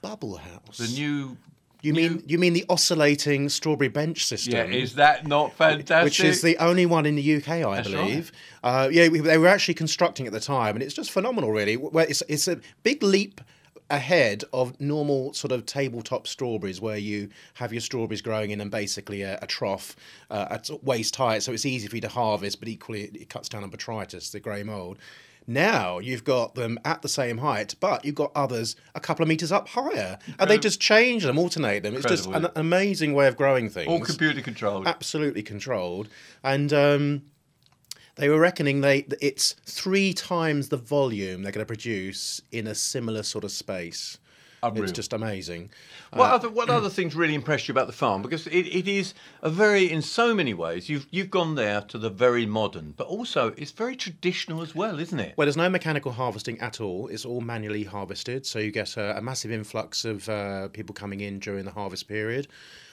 Bubble 0.03 0.37
House. 0.37 0.77
The 0.77 0.89
new. 0.89 1.39
You 1.87 1.95
mean 1.95 2.23
you 2.27 2.39
mean 2.39 2.53
the 2.53 2.65
oscillating 2.69 3.49
strawberry 3.49 3.89
bench 3.89 4.27
system? 4.27 4.55
Yeah, 4.55 4.65
is 4.65 4.95
that 4.97 5.27
not 5.27 5.55
fantastic? 5.55 6.05
which 6.05 6.21
is 6.21 6.43
the 6.43 6.57
only 6.59 6.85
one 6.85 7.07
in 7.07 7.15
the 7.15 7.37
UK, 7.37 7.49
I 7.49 7.77
That's 7.77 7.89
believe. 7.89 8.33
Uh, 8.65 8.89
yeah, 8.91 9.09
they 9.09 9.39
were 9.39 9.47
actually 9.47 9.75
constructing 9.75 10.27
at 10.27 10.33
the 10.33 10.41
time, 10.41 10.75
and 10.75 10.83
it's 10.83 10.95
just 10.95 11.13
phenomenal, 11.13 11.53
really. 11.53 11.77
Where 11.77 12.05
it's 12.05 12.23
it's 12.29 12.49
a 12.49 12.59
big 12.83 13.03
leap 13.03 13.41
ahead 13.89 14.43
of 14.53 14.79
normal 14.81 15.33
sort 15.33 15.53
of 15.53 15.65
tabletop 15.65 16.27
strawberries, 16.27 16.81
where 16.81 16.97
you 16.97 17.29
have 17.55 17.73
your 17.73 17.81
strawberries 17.81 18.21
growing 18.21 18.51
in 18.51 18.61
and 18.61 18.71
basically 18.71 19.23
a, 19.23 19.39
a 19.43 19.47
trough 19.47 19.95
uh, 20.31 20.47
at 20.51 20.69
waist 20.83 21.15
height, 21.15 21.43
so 21.43 21.53
it's 21.53 21.65
easy 21.65 21.87
for 21.87 21.95
you 21.95 22.03
to 22.03 22.09
harvest, 22.09 22.59
but 22.59 22.69
equally 22.69 23.05
it, 23.05 23.17
it 23.17 23.29
cuts 23.29 23.49
down 23.49 23.63
on 23.63 23.71
botrytis, 23.71 24.33
the 24.33 24.41
grey 24.41 24.63
mold. 24.63 24.99
Now 25.47 25.99
you've 25.99 26.25
got 26.25 26.55
them 26.55 26.79
at 26.85 27.03
the 27.03 27.09
same 27.09 27.39
height, 27.39 27.77
but 27.79 28.05
you've 28.05 28.15
got 28.15 28.33
others 28.35 28.75
a 28.95 29.01
couple 29.01 29.23
of 29.23 29.29
meters 29.29 29.53
up 29.53 29.69
higher, 29.69 30.19
and 30.39 30.51
they 30.51 30.59
just 30.59 30.81
change 30.81 31.23
them, 31.23 31.39
alternate 31.39 31.83
them. 31.83 31.95
It's 31.95 32.07
just 32.07 32.27
an 32.27 32.49
amazing 32.57 33.15
way 33.15 33.29
of 33.29 33.37
growing 33.37 33.69
things 33.69 33.89
all 33.89 34.01
computer 34.01 34.41
controlled. 34.41 34.87
absolutely 34.87 35.43
controlled, 35.43 36.09
and 36.43 36.73
um, 36.73 37.23
they 38.17 38.29
were 38.29 38.41
reckoning 38.41 38.81
they 38.81 39.07
it's 39.21 39.53
three 39.65 40.13
times 40.13 40.69
the 40.69 40.77
volume 40.77 41.43
they're 41.43 41.53
going 41.53 41.65
to 41.65 41.67
produce 41.67 42.41
in 42.51 42.67
a 42.67 42.75
similar 42.75 43.23
sort 43.23 43.45
of 43.45 43.53
space. 43.53 44.19
Unreal. 44.63 44.85
It's 44.85 44.93
just 44.93 45.13
amazing. 45.13 45.71
What 46.13 46.31
other 46.31 46.49
what 46.49 46.71
other 46.71 46.89
things 46.89 47.15
really 47.15 47.35
impressed 47.35 47.69
you 47.69 47.73
about 47.73 47.87
the 47.87 47.93
farm? 47.93 48.23
Because 48.23 48.47
it, 48.47 48.67
it 48.67 48.89
is 48.89 49.13
a 49.43 49.51
very, 49.51 49.91
in 49.91 50.03
so 50.03 50.35
many 50.35 50.55
ways, 50.55 50.89
you've 50.89 51.07
you've 51.11 51.31
gone 51.31 51.55
there 51.57 51.83
to 51.83 51.99
the 51.99 52.11
very 52.11 52.47
modern, 52.47 52.95
but 52.97 53.07
also 53.07 53.53
it's 53.57 53.71
very 53.71 53.97
traditional 53.97 54.63
as 54.63 54.75
well, 54.75 54.99
isn't 54.99 55.21
it? 55.21 55.35
Well, 55.37 55.47
there's 55.47 55.57
no 55.57 55.69
mechanical 55.69 56.13
harvesting 56.13 56.59
at 56.61 56.81
all. 56.81 57.09
It's 57.09 57.25
all 57.25 57.41
manually 57.41 57.85
harvested, 57.85 58.47
so 58.47 58.59
you 58.59 58.71
get 58.71 58.97
a, 58.97 59.19
a 59.19 59.23
massive 59.23 59.51
influx 59.51 60.05
of 60.05 60.29
uh, 60.29 60.69
people 60.69 60.95
coming 60.95 61.21
in 61.21 61.39
during 61.39 61.65
the 61.65 61.73
harvest 61.73 62.09
period. 62.09 62.49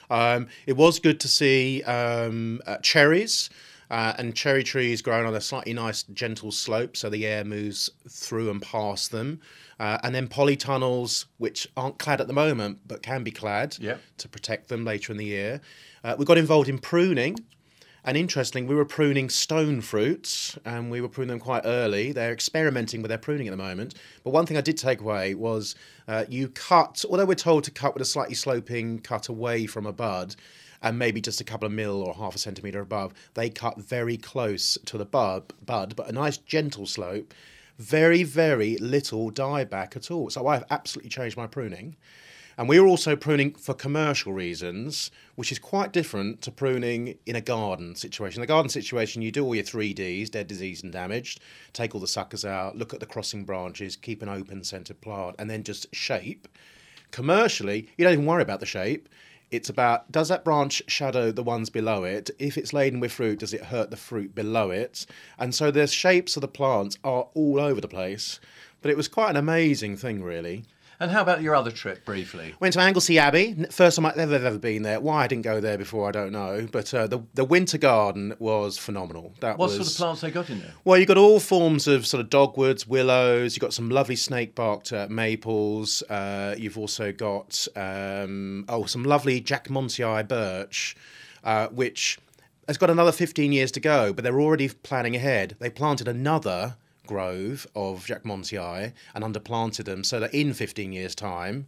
Um, 0.10 0.48
it 0.68 0.74
was 0.74 1.00
good 1.00 1.20
to 1.22 1.28
see 1.28 1.82
um, 1.84 2.62
uh, 2.68 2.78
cherries. 2.78 3.50
Uh, 3.94 4.12
and 4.18 4.34
cherry 4.34 4.64
trees 4.64 5.04
growing 5.04 5.28
on 5.28 5.36
a 5.36 5.40
slightly 5.42 5.72
nice, 5.72 6.02
gentle 6.16 6.52
slope, 6.52 6.98
so 6.98 7.12
the 7.12 7.28
air 7.28 7.44
moves 7.44 7.92
through 8.10 8.50
and 8.50 8.60
past 8.60 9.12
them. 9.12 9.40
Uh, 9.80 10.00
and 10.04 10.16
then 10.16 10.28
polytunnels, 10.28 11.26
which 11.38 11.68
aren't 11.78 12.00
clad 12.00 12.20
at 12.20 12.26
the 12.26 12.34
moment, 12.34 12.80
but 12.88 13.04
can 13.04 13.24
be 13.24 13.30
clad 13.30 13.78
Yep. 13.80 14.02
to 14.18 14.28
protect 14.28 14.68
them 14.68 14.84
later 14.84 15.12
in 15.12 15.18
the 15.20 15.26
year. 15.26 15.62
Uh, 16.04 16.16
we 16.18 16.26
got 16.26 16.40
involved 16.40 16.70
in 16.70 16.80
pruning, 16.80 17.36
and 18.04 18.18
interestingly, 18.18 18.68
we 18.68 18.74
were 18.76 18.84
pruning 19.00 19.30
stone 19.30 19.80
fruits, 19.80 20.58
and 20.66 20.90
we 20.90 21.00
were 21.00 21.08
pruning 21.08 21.30
them 21.30 21.40
quite 21.40 21.62
early. 21.64 22.12
They're 22.14 22.34
experimenting 22.34 23.04
with 23.04 23.10
their 23.10 23.20
pruning 23.20 23.48
at 23.48 23.52
the 23.52 23.64
moment. 23.64 23.94
But 24.24 24.32
one 24.32 24.48
thing 24.48 24.58
I 24.58 24.62
did 24.62 24.78
take 24.78 25.02
away 25.02 25.36
was 25.36 25.76
uh, 26.08 26.26
you 26.28 26.50
cut, 26.50 27.06
although 27.08 27.26
we're 27.26 27.36
told 27.36 27.64
to 27.66 27.72
cut 27.72 27.94
with 27.94 28.02
a 28.02 28.06
slightly 28.06 28.34
sloping 28.36 29.00
cut 29.00 29.30
away 29.30 29.68
from 29.68 29.86
a 29.86 29.94
bud, 29.94 30.36
and 30.84 31.00
maybe 31.00 31.22
just 31.22 31.42
a 31.42 31.46
couple 31.46 31.66
of 31.66 31.72
mil 31.72 32.04
or 32.04 32.14
half 32.14 32.36
a 32.36 32.38
centimetre 32.38 32.82
above, 32.82 33.14
they 33.34 33.50
cut 33.50 33.80
very 33.80 34.18
close 34.18 34.78
to 34.86 34.98
the 34.98 35.06
bud, 35.06 35.54
bud, 35.66 35.96
but 35.96 36.10
a 36.10 36.12
nice 36.12 36.38
gentle 36.38 36.86
slope. 36.86 37.34
Very, 37.80 38.22
very 38.24 38.78
little 38.78 39.32
dieback 39.32 39.96
at 39.96 40.12
all. 40.12 40.30
So 40.30 40.46
I've 40.46 40.66
absolutely 40.70 41.10
changed 41.10 41.38
my 41.38 41.48
pruning. 41.48 41.96
And 42.56 42.70
we 42.70 42.78
are 42.78 42.86
also 42.86 43.16
pruning 43.16 43.56
for 43.56 43.74
commercial 43.74 44.32
reasons, 44.32 45.10
which 45.36 45.52
is 45.52 45.58
quite 45.58 45.92
different 45.92 46.42
to 46.42 46.52
pruning 46.52 47.18
in 47.26 47.36
a 47.36 47.42
garden 47.42 47.96
situation. 47.96 48.40
In 48.40 48.44
the 48.44 48.48
garden 48.48 48.70
situation, 48.70 49.24
you 49.24 49.32
do 49.32 49.44
all 49.44 49.56
your 49.56 49.64
3Ds, 49.64 50.30
dead, 50.30 50.48
diseased, 50.48 50.84
and 50.84 50.94
damaged, 50.94 51.40
take 51.72 51.96
all 51.96 52.02
the 52.02 52.08
suckers 52.08 52.46
out, 52.46 52.78
look 52.78 52.94
at 52.94 53.00
the 53.00 53.08
crossing 53.08 53.44
branches, 53.44 53.96
keep 53.96 54.22
an 54.22 54.30
open 54.30 54.64
centered 54.64 55.02
plant, 55.02 55.36
and 55.40 55.50
then 55.50 55.64
just 55.64 55.94
shape. 55.96 56.48
Commercially, 57.10 57.88
you 57.98 58.04
don't 58.04 58.14
even 58.14 58.26
worry 58.26 58.44
about 58.44 58.60
the 58.60 58.68
shape. 58.68 59.10
It's 59.54 59.70
about 59.70 60.12
does 60.12 60.30
that 60.30 60.44
branch 60.44 60.82
shadow 60.88 61.32
the 61.32 61.44
ones 61.44 61.70
below 61.70 62.06
it? 62.06 62.32
If 62.40 62.58
it's 62.58 62.74
laden 62.74 63.00
with 63.00 63.12
fruit, 63.12 63.38
does 63.38 63.54
it 63.54 63.66
hurt 63.66 63.92
the 63.92 63.98
fruit 63.98 64.34
below 64.34 64.72
it? 64.72 65.06
And 65.38 65.54
so 65.54 65.70
the 65.70 65.86
shapes 65.86 66.36
of 66.36 66.42
the 66.42 66.48
plants 66.48 66.98
are 67.04 67.28
all 67.36 67.60
over 67.60 67.80
the 67.80 67.88
place. 67.88 68.40
But 68.82 68.90
it 68.90 68.98
was 68.98 69.08
quite 69.08 69.30
an 69.30 69.38
amazing 69.38 69.98
thing, 69.98 70.24
really. 70.24 70.66
And 71.04 71.12
how 71.12 71.22
about 71.22 71.42
your 71.42 71.54
other 71.54 71.70
trip, 71.70 72.06
briefly? 72.06 72.56
Went 72.62 72.76
to 72.76 72.80
Anglesey 72.80 73.20
Abbey. 73.20 73.66
First 73.70 73.98
time 73.98 74.06
I've 74.06 74.18
ever, 74.18 74.36
ever 74.36 74.58
been 74.58 74.84
there. 74.84 75.02
Why 75.02 75.26
I 75.26 75.28
didn't 75.28 75.42
go 75.42 75.60
there 75.60 75.78
before, 75.78 76.08
I 76.08 76.12
don't 76.14 76.32
know. 76.32 76.66
But 76.72 76.94
uh, 76.94 77.08
the 77.08 77.20
the 77.34 77.44
winter 77.44 77.78
garden 77.78 78.34
was 78.40 78.78
phenomenal. 78.78 79.34
That 79.42 79.58
What 79.58 79.66
was 79.66 79.76
sort 79.76 79.88
of 79.90 79.96
plants 79.98 80.22
they 80.22 80.32
got 80.32 80.50
in 80.50 80.62
there? 80.62 80.72
Well, 80.86 80.98
you've 80.98 81.10
got 81.10 81.18
all 81.18 81.42
forms 81.42 81.90
of 81.90 82.08
sort 82.08 82.22
of 82.22 82.30
dogwoods, 82.30 82.88
willows. 82.88 83.54
You've 83.54 83.62
got 83.62 83.74
some 83.74 83.90
lovely 83.90 84.16
snake 84.16 84.56
barked 84.56 84.94
uh, 84.94 85.08
maples. 85.10 86.04
Uh, 86.04 86.56
you've 86.58 86.78
also 86.78 87.12
got 87.12 87.68
um, 87.76 88.64
oh 88.70 88.86
some 88.86 89.04
lovely 89.04 89.42
jacquemontii 89.42 90.26
birch, 90.26 90.96
uh, 91.44 91.68
which 91.68 92.18
has 92.66 92.78
got 92.78 92.90
another 92.90 93.12
15 93.12 93.52
years 93.52 93.74
to 93.74 93.82
go, 93.82 94.14
but 94.14 94.24
they're 94.24 94.40
already 94.40 94.70
planning 94.70 95.18
ahead. 95.18 95.58
They 95.60 95.70
planted 95.70 96.08
another 96.08 96.78
grove 97.08 97.68
of 97.76 98.06
jacquemontii 98.06 98.94
and 99.16 99.24
underplanted 99.24 99.86
them 99.86 100.04
so 100.04 100.20
that 100.20 100.34
in 100.34 100.54
15 100.54 100.92
years' 100.94 101.16
time, 101.16 101.68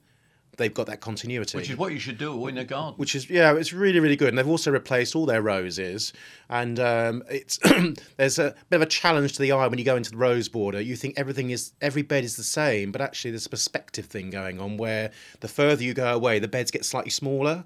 they've 0.58 0.74
got 0.74 0.88
that 0.88 1.01
continuity 1.01 1.58
Which 1.58 1.70
is 1.70 1.77
what 1.77 1.92
you 1.92 2.00
should 2.00 2.18
do 2.18 2.48
in 2.48 2.58
a 2.58 2.63
garden. 2.63 2.94
which 2.98 3.13
is 3.13 3.30
yeah, 3.30 3.54
it's 3.56 3.74
really 3.74 4.00
really 4.00 4.15
good. 4.15 4.30
And 4.30 4.38
they've 4.38 4.48
also 4.48 4.72
replaced 4.72 5.15
all 5.15 5.25
their 5.25 5.42
roses. 5.42 6.13
And 6.50 6.80
um, 6.80 7.24
it's 7.30 7.60
there's 8.18 8.39
a 8.39 8.56
bit 8.70 8.77
of 8.77 8.82
a 8.82 8.86
challenge 8.86 9.34
to 9.34 9.42
the 9.42 9.51
eye 9.51 9.68
when 9.68 9.80
you 9.80 9.86
go 9.86 9.98
into 9.98 10.12
the 10.12 10.18
rose 10.18 10.48
border. 10.48 10.80
You 10.80 10.96
think 10.96 11.15
everything 11.18 11.50
is 11.50 11.74
every 11.82 12.01
bed 12.04 12.24
is 12.24 12.38
the 12.38 12.44
same, 12.44 12.92
but 12.92 13.01
actually 13.01 13.32
there's 13.32 13.46
a 13.46 13.50
perspective 13.50 14.06
thing 14.06 14.30
going 14.30 14.60
on 14.60 14.77
where 14.77 15.12
the 15.42 15.48
further 15.48 15.84
you 15.84 15.94
go 15.94 16.13
away, 16.13 16.39
the 16.39 16.48
beds 16.48 16.72
get 16.72 16.86
slightly 16.86 17.12
smaller. 17.12 17.65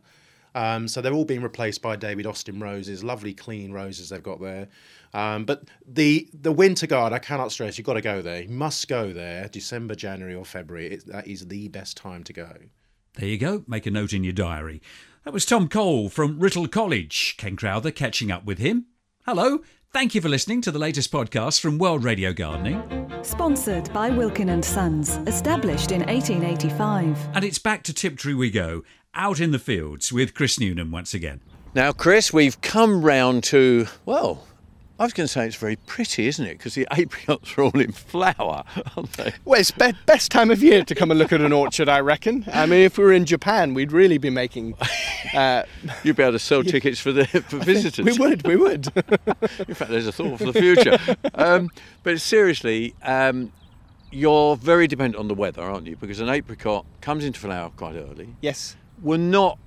Um, 0.56 0.88
so 0.88 1.00
they're 1.00 1.14
all 1.14 1.26
being 1.26 1.44
replaced 1.44 1.84
by 1.84 1.96
David 1.96 2.26
Austin 2.26 2.60
roses, 2.60 3.04
lovely 3.04 3.36
clean 3.36 3.72
roses 3.72 4.10
they've 4.10 4.24
got 4.24 4.42
there. 4.42 4.68
Um, 5.14 5.46
but 5.46 5.64
the 5.86 6.30
the 6.34 6.52
winter 6.52 6.88
garden, 6.88 7.16
I 7.16 7.20
cannot 7.20 7.52
stress, 7.52 7.78
you've 7.78 7.88
got 7.88 7.94
to 7.94 8.02
go 8.02 8.22
there. 8.22 8.44
You 8.44 8.50
must 8.50 8.88
go 8.88 9.12
there, 9.12 9.48
December, 9.48 9.96
January, 9.96 10.36
or 10.36 10.46
February. 10.46 10.88
It, 10.88 11.08
that 11.08 11.28
is 11.28 11.48
the 11.48 11.68
best 11.70 11.98
time 11.98 12.24
to 12.26 12.34
go. 12.34 12.52
There 13.16 13.28
you 13.28 13.38
go. 13.38 13.64
Make 13.68 13.86
a 13.86 13.92
note 13.92 14.14
in 14.14 14.24
your 14.24 14.34
diary. 14.34 14.82
That 15.26 15.34
was 15.34 15.46
Tom 15.46 15.68
Cole 15.68 16.10
from 16.10 16.40
Writtle 16.40 16.72
College. 16.72 17.36
Ken 17.38 17.56
Crowther 17.56 17.92
catching 17.92 18.32
up 18.32 18.46
with 18.46 18.60
him. 18.60 18.86
Hello. 19.26 19.60
Thank 19.92 20.14
you 20.14 20.22
for 20.22 20.30
listening 20.30 20.62
to 20.62 20.72
the 20.72 20.78
latest 20.78 21.12
podcast 21.12 21.60
from 21.60 21.80
World 21.80 22.04
Radio 22.04 22.32
Gardening. 22.32 23.10
Sponsored 23.24 23.92
by 23.92 24.12
Wilkin 24.12 24.50
and 24.50 24.64
Sons, 24.64 25.18
established 25.26 25.92
in 25.92 26.02
1885. 26.02 27.30
And 27.34 27.44
it's 27.44 27.58
back 27.58 27.82
to 27.84 27.94
Tiptree 27.94 28.36
we 28.36 28.52
go, 28.52 28.84
out 29.16 29.40
in 29.40 29.50
the 29.52 29.58
fields 29.58 30.14
with 30.14 30.36
Chris 30.36 30.60
Newnham 30.60 30.92
once 30.92 31.16
again. 31.16 31.42
Now, 31.74 31.92
Chris, 31.92 32.32
we've 32.32 32.62
come 32.62 33.02
round 33.02 33.44
to, 33.46 33.88
well, 34.06 34.46
I 35.00 35.04
was 35.04 35.14
going 35.14 35.26
to 35.28 35.32
say 35.32 35.48
it's 35.48 35.56
very 35.56 35.78
pretty, 35.78 36.28
isn't 36.28 36.46
it? 36.46 36.58
Because 36.58 36.76
the 36.76 36.86
apricots 36.92 37.58
are 37.58 37.62
all 37.64 37.80
in 37.80 37.94
flower, 37.94 38.66
aren't 38.98 39.14
they? 39.14 39.34
Well, 39.46 39.60
it's 39.60 39.72
be- 39.72 39.94
best 40.06 40.30
time 40.30 40.52
of 40.52 40.62
year 40.62 40.84
to 40.84 40.94
come 40.94 41.10
and 41.10 41.18
look 41.18 41.32
at 41.32 41.40
an 41.40 41.54
orchard, 41.54 41.88
I 41.88 42.02
reckon. 42.02 42.44
I 42.52 42.66
mean, 42.66 42.82
if 42.82 42.98
we 42.98 43.06
were 43.06 43.14
in 43.14 43.26
Japan, 43.26 43.74
we'd 43.74 43.94
really 43.94 44.18
be 44.18 44.30
making. 44.30 44.76
Uh, 45.34 45.64
You'd 46.04 46.18
be 46.18 46.24
able 46.24 46.34
to 46.34 46.40
sell 46.40 46.64
tickets 46.64 47.00
for 47.00 47.12
the 47.14 47.26
for 47.26 47.58
visitors. 47.64 48.06
we 48.06 48.18
would, 48.18 48.46
we 48.46 48.58
would. 48.58 48.88
In 49.68 49.74
fact, 49.76 49.90
there's 49.90 50.08
a 50.08 50.12
thought 50.12 50.38
for 50.40 50.52
the 50.52 50.54
future. 50.54 50.98
um, 51.34 51.70
but 52.04 52.20
seriously, 52.20 52.94
um, 53.04 53.52
you're 54.12 54.56
very 54.58 54.88
dependent 54.88 55.16
on 55.20 55.28
the 55.30 55.34
weather, 55.36 55.62
aren't 55.62 55.88
you? 55.88 55.96
Because 55.96 56.20
an 56.20 56.28
apricot 56.30 56.86
comes 57.00 57.24
into 57.24 57.40
flower 57.40 57.70
quite 57.78 57.96
early. 57.96 58.36
yes. 58.42 58.76
We're 59.02 59.16
not, 59.16 59.58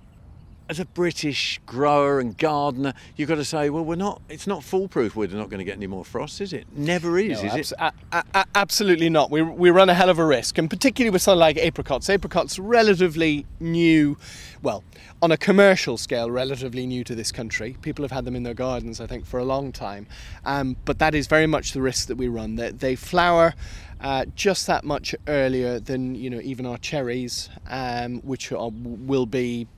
as 0.72 0.80
a 0.80 0.86
British 0.86 1.60
grower 1.66 2.18
and 2.18 2.38
gardener, 2.38 2.94
you've 3.14 3.28
got 3.28 3.34
to 3.34 3.44
say, 3.44 3.68
well, 3.68 3.84
we're 3.84 3.94
not. 3.94 4.22
It's 4.30 4.46
not 4.46 4.64
foolproof. 4.64 5.14
We're 5.14 5.28
not 5.28 5.50
going 5.50 5.58
to 5.58 5.64
get 5.64 5.76
any 5.76 5.86
more 5.86 6.02
frost, 6.02 6.40
is 6.40 6.54
it? 6.54 6.66
Never 6.74 7.18
is, 7.18 7.42
No, 7.42 7.48
is 7.54 7.72
abs- 7.72 7.72
it? 7.72 7.78
a- 8.10 8.24
a- 8.34 8.46
absolutely 8.54 9.10
not. 9.10 9.30
We, 9.30 9.42
we 9.42 9.68
run 9.68 9.90
a 9.90 9.94
hell 9.94 10.08
of 10.08 10.18
a 10.18 10.24
risk, 10.24 10.56
and 10.56 10.70
particularly 10.70 11.10
with 11.10 11.20
something 11.20 11.40
like 11.40 11.58
apricots. 11.58 12.08
Apricots 12.08 12.58
relatively 12.58 13.44
new, 13.60 14.16
well, 14.62 14.82
on 15.20 15.30
a 15.30 15.36
commercial 15.36 15.98
scale, 15.98 16.30
relatively 16.30 16.86
new 16.86 17.04
to 17.04 17.14
this 17.14 17.30
country. 17.30 17.76
People 17.82 18.02
have 18.02 18.12
had 18.12 18.24
them 18.24 18.34
in 18.34 18.42
their 18.42 18.54
gardens, 18.54 18.98
I 18.98 19.06
think, 19.06 19.26
for 19.26 19.38
a 19.38 19.44
long 19.44 19.72
time. 19.72 20.06
Um, 20.46 20.78
but 20.86 20.98
that 21.00 21.14
is 21.14 21.26
very 21.26 21.46
much 21.46 21.72
the 21.72 21.82
risk 21.82 22.08
that 22.08 22.16
we 22.16 22.28
run. 22.28 22.56
They, 22.56 22.70
they 22.70 22.96
flower 22.96 23.52
uh, 24.00 24.24
just 24.34 24.66
that 24.68 24.84
much 24.84 25.14
earlier 25.28 25.78
than 25.78 26.14
you 26.14 26.30
know 26.30 26.40
even 26.40 26.64
our 26.64 26.78
cherries, 26.78 27.50
um, 27.68 28.20
which 28.22 28.50
are, 28.52 28.70
will 28.72 29.26
be 29.26 29.68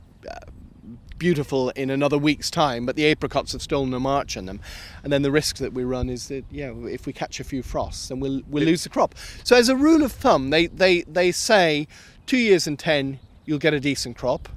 beautiful 1.18 1.71
in 1.71 1.90
another 1.90 2.18
week's 2.18 2.50
time, 2.50 2.87
but 2.87 2.97
the 2.97 3.06
apricots 3.06 3.52
have 3.52 3.62
stolen 3.62 3.94
a 3.94 4.00
march 4.00 4.37
on 4.37 4.47
them. 4.47 4.61
And 5.02 5.12
then 5.12 5.23
the 5.23 5.30
risk 5.30 5.56
that 5.56 5.73
we 5.73 5.85
run 5.85 6.09
is 6.09 6.28
that 6.28 6.44
yeah, 6.50 6.73
if 6.85 7.06
we 7.06 7.12
catch 7.12 7.40
a 7.40 7.44
few 7.44 7.62
frosts, 7.62 8.09
then 8.09 8.21
we'll 8.21 8.42
we'll 8.49 8.64
lose 8.64 8.85
the 8.85 8.90
crop. 8.90 9.14
So 9.44 9.56
as 9.56 9.68
a 9.68 9.76
rule 9.76 10.02
of 10.02 10.12
thumb, 10.12 10.50
they 10.50 10.66
they 10.66 11.02
they 11.02 11.33
say 11.33 11.87
two 12.26 12.38
years 12.38 12.66
in 12.66 12.76
ten 12.76 13.21
you'll 13.44 13.59
get 13.59 13.75
a 13.75 13.80
decent 13.80 14.16
crop. 14.16 14.49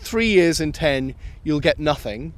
Three 0.00 0.28
years 0.28 0.60
in 0.60 0.72
ten 0.72 1.14
you'll 1.44 1.60
get 1.60 1.78
nothing, 1.78 2.32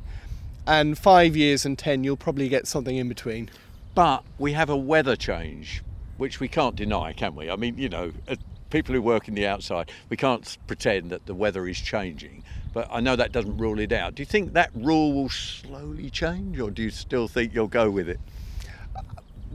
and 0.66 0.98
five 0.98 1.36
years 1.36 1.64
in 1.64 1.76
ten 1.76 2.04
you'll 2.04 2.16
probably 2.16 2.48
get 2.48 2.66
something 2.66 2.96
in 2.96 3.08
between. 3.08 3.50
But 3.94 4.24
we 4.38 4.52
have 4.52 4.70
a 4.70 4.76
weather 4.76 5.16
change, 5.16 5.82
which 6.16 6.40
we 6.40 6.48
can't 6.48 6.74
deny, 6.74 7.12
can 7.12 7.34
we? 7.34 7.50
I 7.50 7.56
mean, 7.56 7.76
you 7.76 7.90
know, 7.90 8.12
uh, 8.26 8.36
people 8.70 8.94
who 8.94 9.02
work 9.02 9.28
in 9.28 9.34
the 9.34 9.46
outside, 9.46 9.90
we 10.08 10.16
can't 10.16 10.56
pretend 10.66 11.10
that 11.10 11.26
the 11.26 11.34
weather 11.34 11.68
is 11.68 11.78
changing. 11.78 12.42
But 12.72 12.88
I 12.90 13.00
know 13.00 13.16
that 13.16 13.32
doesn't 13.32 13.58
rule 13.58 13.78
it 13.78 13.92
out. 13.92 14.14
Do 14.14 14.22
you 14.22 14.26
think 14.26 14.54
that 14.54 14.70
rule 14.74 15.12
will 15.12 15.28
slowly 15.28 16.08
change, 16.10 16.58
or 16.58 16.70
do 16.70 16.82
you 16.82 16.90
still 16.90 17.28
think 17.28 17.54
you'll 17.54 17.68
go 17.68 17.90
with 17.90 18.08
it? 18.08 18.18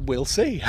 We'll 0.06 0.26
see. 0.26 0.62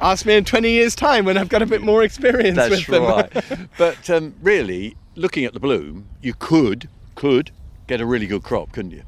Ask 0.00 0.26
me 0.26 0.36
in 0.36 0.44
20 0.44 0.70
years' 0.70 0.96
time 0.96 1.24
when 1.24 1.38
I've 1.38 1.48
got 1.48 1.62
a 1.62 1.66
bit 1.66 1.82
more 1.82 2.02
experience 2.02 2.56
That's 2.56 2.70
with 2.70 2.86
them. 2.86 3.04
right. 3.04 3.68
but 3.78 4.10
um, 4.10 4.34
really, 4.42 4.96
looking 5.14 5.44
at 5.44 5.52
the 5.52 5.60
bloom, 5.60 6.08
you 6.20 6.34
could 6.34 6.88
could 7.14 7.50
get 7.86 8.00
a 8.00 8.06
really 8.06 8.26
good 8.26 8.42
crop, 8.42 8.72
couldn't 8.72 8.90
you? 8.92 9.02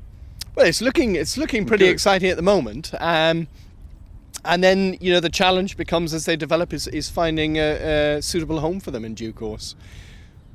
Well, 0.55 0.67
it's 0.67 0.81
looking 0.81 1.17
it's 1.17 1.37
looking 1.37 1.65
pretty 1.67 1.87
Good. 1.87 1.93
exciting 1.93 2.31
at 2.31 2.37
the 2.37 2.43
moment. 2.43 2.93
Um, 3.01 3.49
and 4.45 4.63
then 4.65 4.97
you 5.01 5.13
know 5.13 5.21
the 5.21 5.29
challenge 5.29 5.77
becomes 5.77 6.15
as 6.15 6.25
they 6.27 6.37
develop 6.37 6.73
is, 6.73 6.87
is 6.89 7.09
finding 7.09 7.57
a, 7.57 8.17
a 8.17 8.23
suitable 8.23 8.61
home 8.61 8.81
for 8.81 8.91
them 8.91 9.05
in 9.05 9.15
due 9.15 9.33
course. 9.33 9.75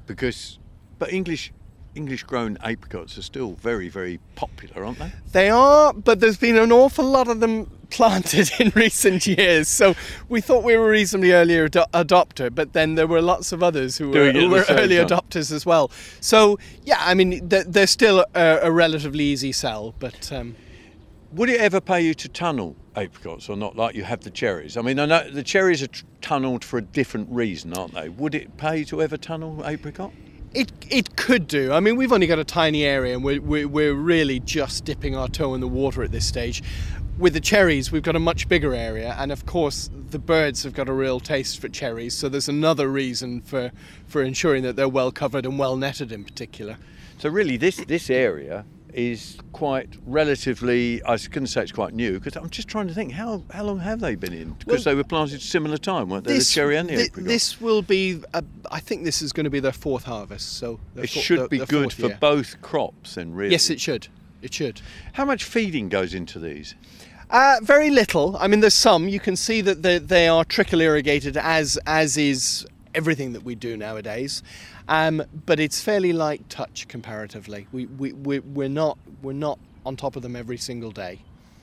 Because, 0.06 0.60
but 1.00 1.12
English 1.12 1.52
English 1.96 2.24
grown 2.24 2.58
apricots 2.62 3.18
are 3.18 3.22
still 3.22 3.54
very 3.54 3.88
very 3.88 4.20
popular, 4.36 4.84
aren't 4.86 5.00
they? 5.00 5.12
They 5.32 5.50
are, 5.50 5.94
but 5.94 6.20
there's 6.20 6.38
been 6.38 6.58
an 6.58 6.72
awful 6.72 7.06
lot 7.06 7.28
of 7.30 7.40
them 7.40 7.72
planted 7.90 8.52
in 8.60 8.72
recent 8.76 9.26
years. 9.26 9.68
So 9.70 9.96
we 10.28 10.42
thought 10.42 10.64
we 10.64 10.76
were 10.76 10.90
reasonably 10.90 11.32
early 11.32 11.58
ado- 11.58 11.86
adopter, 11.94 12.54
but 12.54 12.74
then 12.74 12.96
there 12.96 13.08
were 13.08 13.22
lots 13.22 13.52
of 13.54 13.64
others 13.64 13.98
who 13.98 14.10
were, 14.10 14.32
who 14.34 14.50
were 14.50 14.66
early 14.70 14.98
time. 14.98 15.08
adopters 15.08 15.52
as 15.52 15.66
well. 15.66 15.90
So 16.20 16.60
yeah, 16.84 16.98
I 17.00 17.14
mean 17.14 17.48
they're, 17.48 17.64
they're 17.64 17.88
still 17.88 18.26
a, 18.36 18.60
a 18.64 18.72
relatively 18.72 19.24
easy 19.24 19.52
sell, 19.52 19.96
but. 20.00 20.32
Um, 20.32 20.56
Would 21.32 21.50
it 21.50 21.60
ever 21.60 21.82
pay 21.82 22.02
you 22.02 22.14
to 22.14 22.30
tunnel 22.30 22.76
apricots 22.96 23.50
or 23.50 23.56
not, 23.56 23.75
like 23.75 23.96
you 23.96 24.04
have 24.04 24.22
the 24.22 24.30
cherries? 24.30 24.78
I 24.78 24.82
mean, 24.82 25.00
I 25.00 25.06
know 25.06 25.30
the 25.30 25.44
cherries 25.44 25.84
are 25.84 25.88
t- 25.88 26.04
tunnelled 26.22 26.64
for 26.64 26.78
a 26.78 26.82
different 26.82 27.30
reason, 27.32 27.74
aren't 27.74 27.94
they? 27.94 28.10
Would 28.10 28.36
it 28.36 28.58
pay 28.58 28.84
to 28.86 29.02
ever 29.02 29.18
tunnel 29.18 29.64
apricot? 29.66 30.12
It, 30.54 30.72
it 30.90 31.16
could 31.18 31.48
do. 31.48 31.74
I 31.74 31.82
mean, 31.82 31.98
we've 31.98 32.14
only 32.14 32.28
got 32.28 32.40
a 32.40 32.46
tiny 32.46 32.86
area 32.86 33.14
and 33.14 33.24
we're, 33.24 33.42
we're, 33.42 33.68
we're 33.68 33.94
really 33.94 34.40
just 34.40 34.86
dipping 34.86 35.16
our 35.16 35.28
toe 35.28 35.54
in 35.54 35.62
the 35.62 35.68
water 35.68 36.02
at 36.02 36.12
this 36.12 36.25
stage. 36.25 36.64
With 37.18 37.34
the 37.34 37.42
cherries, 37.42 37.92
we've 37.92 38.04
got 38.04 38.16
a 38.16 38.20
much 38.20 38.50
bigger 38.50 38.74
area, 38.74 39.16
and 39.18 39.32
of 39.32 39.46
course, 39.46 39.90
the 40.10 40.20
birds 40.20 40.64
have 40.64 40.74
got 40.74 40.90
a 40.90 40.94
real 40.94 41.22
taste 41.22 41.62
for 41.62 41.70
cherries, 41.70 42.14
so 42.14 42.28
there's 42.28 42.50
another 42.50 42.90
reason 42.90 43.40
for, 43.40 43.72
for 44.06 44.22
ensuring 44.22 44.64
that 44.64 44.75
they're 44.75 44.90
well 44.90 45.14
covered 45.14 45.46
and 45.46 45.58
well 45.58 45.78
netted 45.78 46.12
in 46.12 46.25
particular. 46.25 46.78
So 47.18 47.30
really, 47.30 47.56
this 47.56 47.78
this 47.78 48.10
area 48.10 48.66
is 48.96 49.38
quite 49.52 49.90
relatively. 50.06 51.02
I 51.06 51.18
couldn't 51.18 51.48
say 51.48 51.62
it's 51.64 51.72
quite 51.72 51.94
new 51.94 52.14
because 52.20 52.36
I'm 52.36 52.50
just 52.50 52.68
trying 52.68 52.88
to 52.88 52.94
think 52.94 53.12
how 53.14 53.44
how 53.52 53.64
long 53.64 53.80
have 53.80 54.00
they 54.00 54.16
been 54.16 54.34
in? 54.34 54.52
Because 54.60 54.86
Well, 54.86 54.94
they 54.94 54.96
were 54.96 55.04
planted 55.04 55.42
similar 55.42 55.78
time, 55.78 56.10
weren't 56.10 56.24
they? 56.25 56.38
the 56.38 56.44
cherry 56.44 56.78
and 56.78 56.90
the 56.90 57.10
this 57.16 57.60
will 57.62 57.82
be, 57.82 58.22
uh, 58.34 58.42
I 58.72 58.80
think 58.80 59.04
this 59.04 59.22
is 59.22 59.32
going 59.34 59.44
to 59.44 59.50
be 59.50 59.60
their 59.60 59.72
fourth 59.72 60.06
harvest, 60.06 60.58
so 60.58 60.80
it 60.96 61.10
should 61.10 61.40
their- 61.40 61.48
be 61.48 61.58
their 61.60 61.68
good 61.68 61.94
for 61.94 62.08
year. 62.08 62.18
both 62.20 62.62
crops, 62.62 63.16
then. 63.16 63.34
Really. 63.34 63.52
Yes, 63.52 63.70
it 63.70 63.80
should. 63.80 64.08
It 64.42 64.54
should. 64.54 64.82
How 65.14 65.25
much 65.25 65.44
feeding 65.44 65.90
goes 65.90 66.14
into 66.14 66.40
these? 66.40 66.75
Uh, 67.32 67.58
very 67.64 67.90
little. 67.90 68.38
I 68.38 68.48
mean, 68.48 68.60
there's 68.60 68.75
some. 68.75 69.08
You 69.10 69.20
can 69.20 69.36
see 69.36 69.62
that 69.62 69.82
they, 69.82 69.98
they 69.98 70.28
are 70.28 70.46
trickle 70.46 70.80
irrigated, 70.82 71.36
as 71.38 71.78
as 71.88 72.18
is 72.18 72.66
everything 72.96 73.34
that 73.34 73.44
we 73.44 73.56
do 73.56 73.78
nowadays. 73.78 74.42
Um, 74.88 75.24
but 75.46 75.60
it's 75.60 75.82
fairly 75.82 76.14
light 76.14 76.50
touch 76.50 76.88
comparatively. 76.88 77.68
We 77.72 77.86
we 77.86 78.14
we 78.14 78.40
we're 78.40 78.70
not 78.70 78.98
we're 79.22 79.34
not 79.34 79.60
on 79.86 79.96
top 79.96 80.16
of 80.16 80.24
them 80.24 80.36
every 80.36 80.58
single 80.58 80.92
day. 80.92 81.20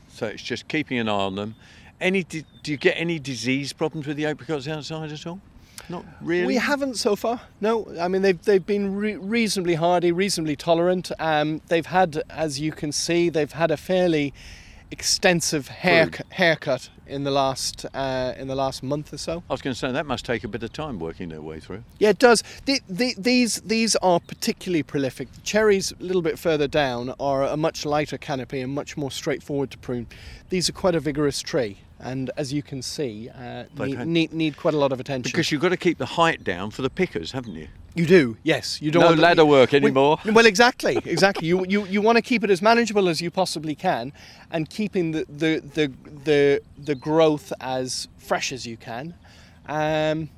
So 0.08 0.26
it's 0.26 0.42
just 0.42 0.68
keeping 0.68 0.98
an 0.98 1.08
eye 1.08 1.12
on 1.12 1.34
them. 1.34 1.54
Any? 2.00 2.22
Do 2.24 2.44
you 2.64 2.76
get 2.76 2.94
any 2.96 3.18
disease 3.18 3.72
problems 3.72 4.06
with 4.06 4.16
the 4.16 4.26
apricots 4.26 4.68
outside 4.68 5.12
at 5.12 5.26
all? 5.26 5.40
Not 5.88 6.04
really. 6.20 6.46
We 6.46 6.56
haven't 6.56 6.96
so 6.96 7.16
far. 7.16 7.40
No, 7.60 7.86
I 8.00 8.08
mean 8.08 8.22
they've 8.22 8.40
they've 8.42 8.64
been 8.64 8.94
re- 8.94 9.16
reasonably 9.16 9.74
hardy, 9.74 10.12
reasonably 10.12 10.56
tolerant. 10.56 11.10
Um, 11.18 11.60
they've 11.68 11.86
had, 11.86 12.22
as 12.30 12.60
you 12.60 12.72
can 12.72 12.92
see, 12.92 13.28
they've 13.28 13.52
had 13.52 13.70
a 13.70 13.76
fairly 13.76 14.32
extensive 14.92 15.68
hair, 15.68 16.10
haircut 16.30 16.90
in 17.06 17.24
the 17.24 17.30
last 17.30 17.84
uh, 17.94 18.34
in 18.36 18.46
the 18.46 18.54
last 18.54 18.82
month 18.82 19.12
or 19.12 19.18
so. 19.18 19.42
I 19.48 19.52
was 19.52 19.62
going 19.62 19.74
to 19.74 19.78
say 19.78 19.90
that 19.90 20.06
must 20.06 20.24
take 20.24 20.44
a 20.44 20.48
bit 20.48 20.62
of 20.62 20.72
time 20.72 21.00
working 21.00 21.30
their 21.30 21.40
way 21.40 21.58
through. 21.58 21.82
Yeah, 21.98 22.10
it 22.10 22.18
does. 22.18 22.44
The, 22.66 22.80
the, 22.88 23.14
these 23.18 23.60
these 23.62 23.96
are 23.96 24.20
particularly 24.20 24.82
prolific. 24.82 25.32
The 25.32 25.40
cherries, 25.40 25.92
a 25.92 26.02
little 26.02 26.22
bit 26.22 26.38
further 26.38 26.68
down, 26.68 27.14
are 27.18 27.42
a 27.42 27.56
much 27.56 27.84
lighter 27.84 28.18
canopy 28.18 28.60
and 28.60 28.72
much 28.72 28.96
more 28.96 29.10
straightforward 29.10 29.70
to 29.72 29.78
prune. 29.78 30.06
These 30.50 30.68
are 30.68 30.72
quite 30.72 30.94
a 30.94 31.00
vigorous 31.00 31.40
tree, 31.40 31.78
and 32.02 32.30
as 32.36 32.52
you 32.52 32.62
can 32.62 32.82
see, 32.82 33.28
uh, 33.30 33.64
need, 33.78 34.06
need 34.06 34.32
need 34.32 34.56
quite 34.56 34.74
a 34.74 34.78
lot 34.78 34.92
of 34.92 35.00
attention. 35.00 35.30
Because 35.30 35.50
you've 35.52 35.62
got 35.62 35.70
to 35.70 35.76
keep 35.76 35.98
the 35.98 36.06
height 36.06 36.42
down 36.44 36.70
for 36.70 36.82
the 36.82 36.90
pickers, 36.90 37.32
haven't 37.32 37.54
you? 37.54 37.68
You 37.94 38.06
do, 38.06 38.36
yes. 38.42 38.80
You 38.80 38.90
don't 38.90 39.00
No 39.00 39.06
want 39.08 39.16
the- 39.16 39.22
ladder 39.22 39.44
work 39.44 39.74
anymore. 39.74 40.16
Well, 40.24 40.46
exactly, 40.46 40.96
exactly. 41.04 41.46
you 41.46 41.64
you, 41.66 41.84
you 41.86 42.00
want 42.02 42.16
to 42.16 42.22
keep 42.22 42.42
it 42.42 42.50
as 42.50 42.60
manageable 42.62 43.08
as 43.08 43.20
you 43.20 43.30
possibly 43.30 43.74
can, 43.74 44.12
and 44.50 44.68
keeping 44.68 45.12
the 45.12 45.24
the 45.28 45.60
the 45.74 45.92
the, 46.24 46.60
the 46.78 46.94
growth 46.94 47.52
as 47.60 48.08
fresh 48.18 48.50
as 48.52 48.66
you 48.66 48.76
can. 48.76 49.14
Um, 49.66 50.30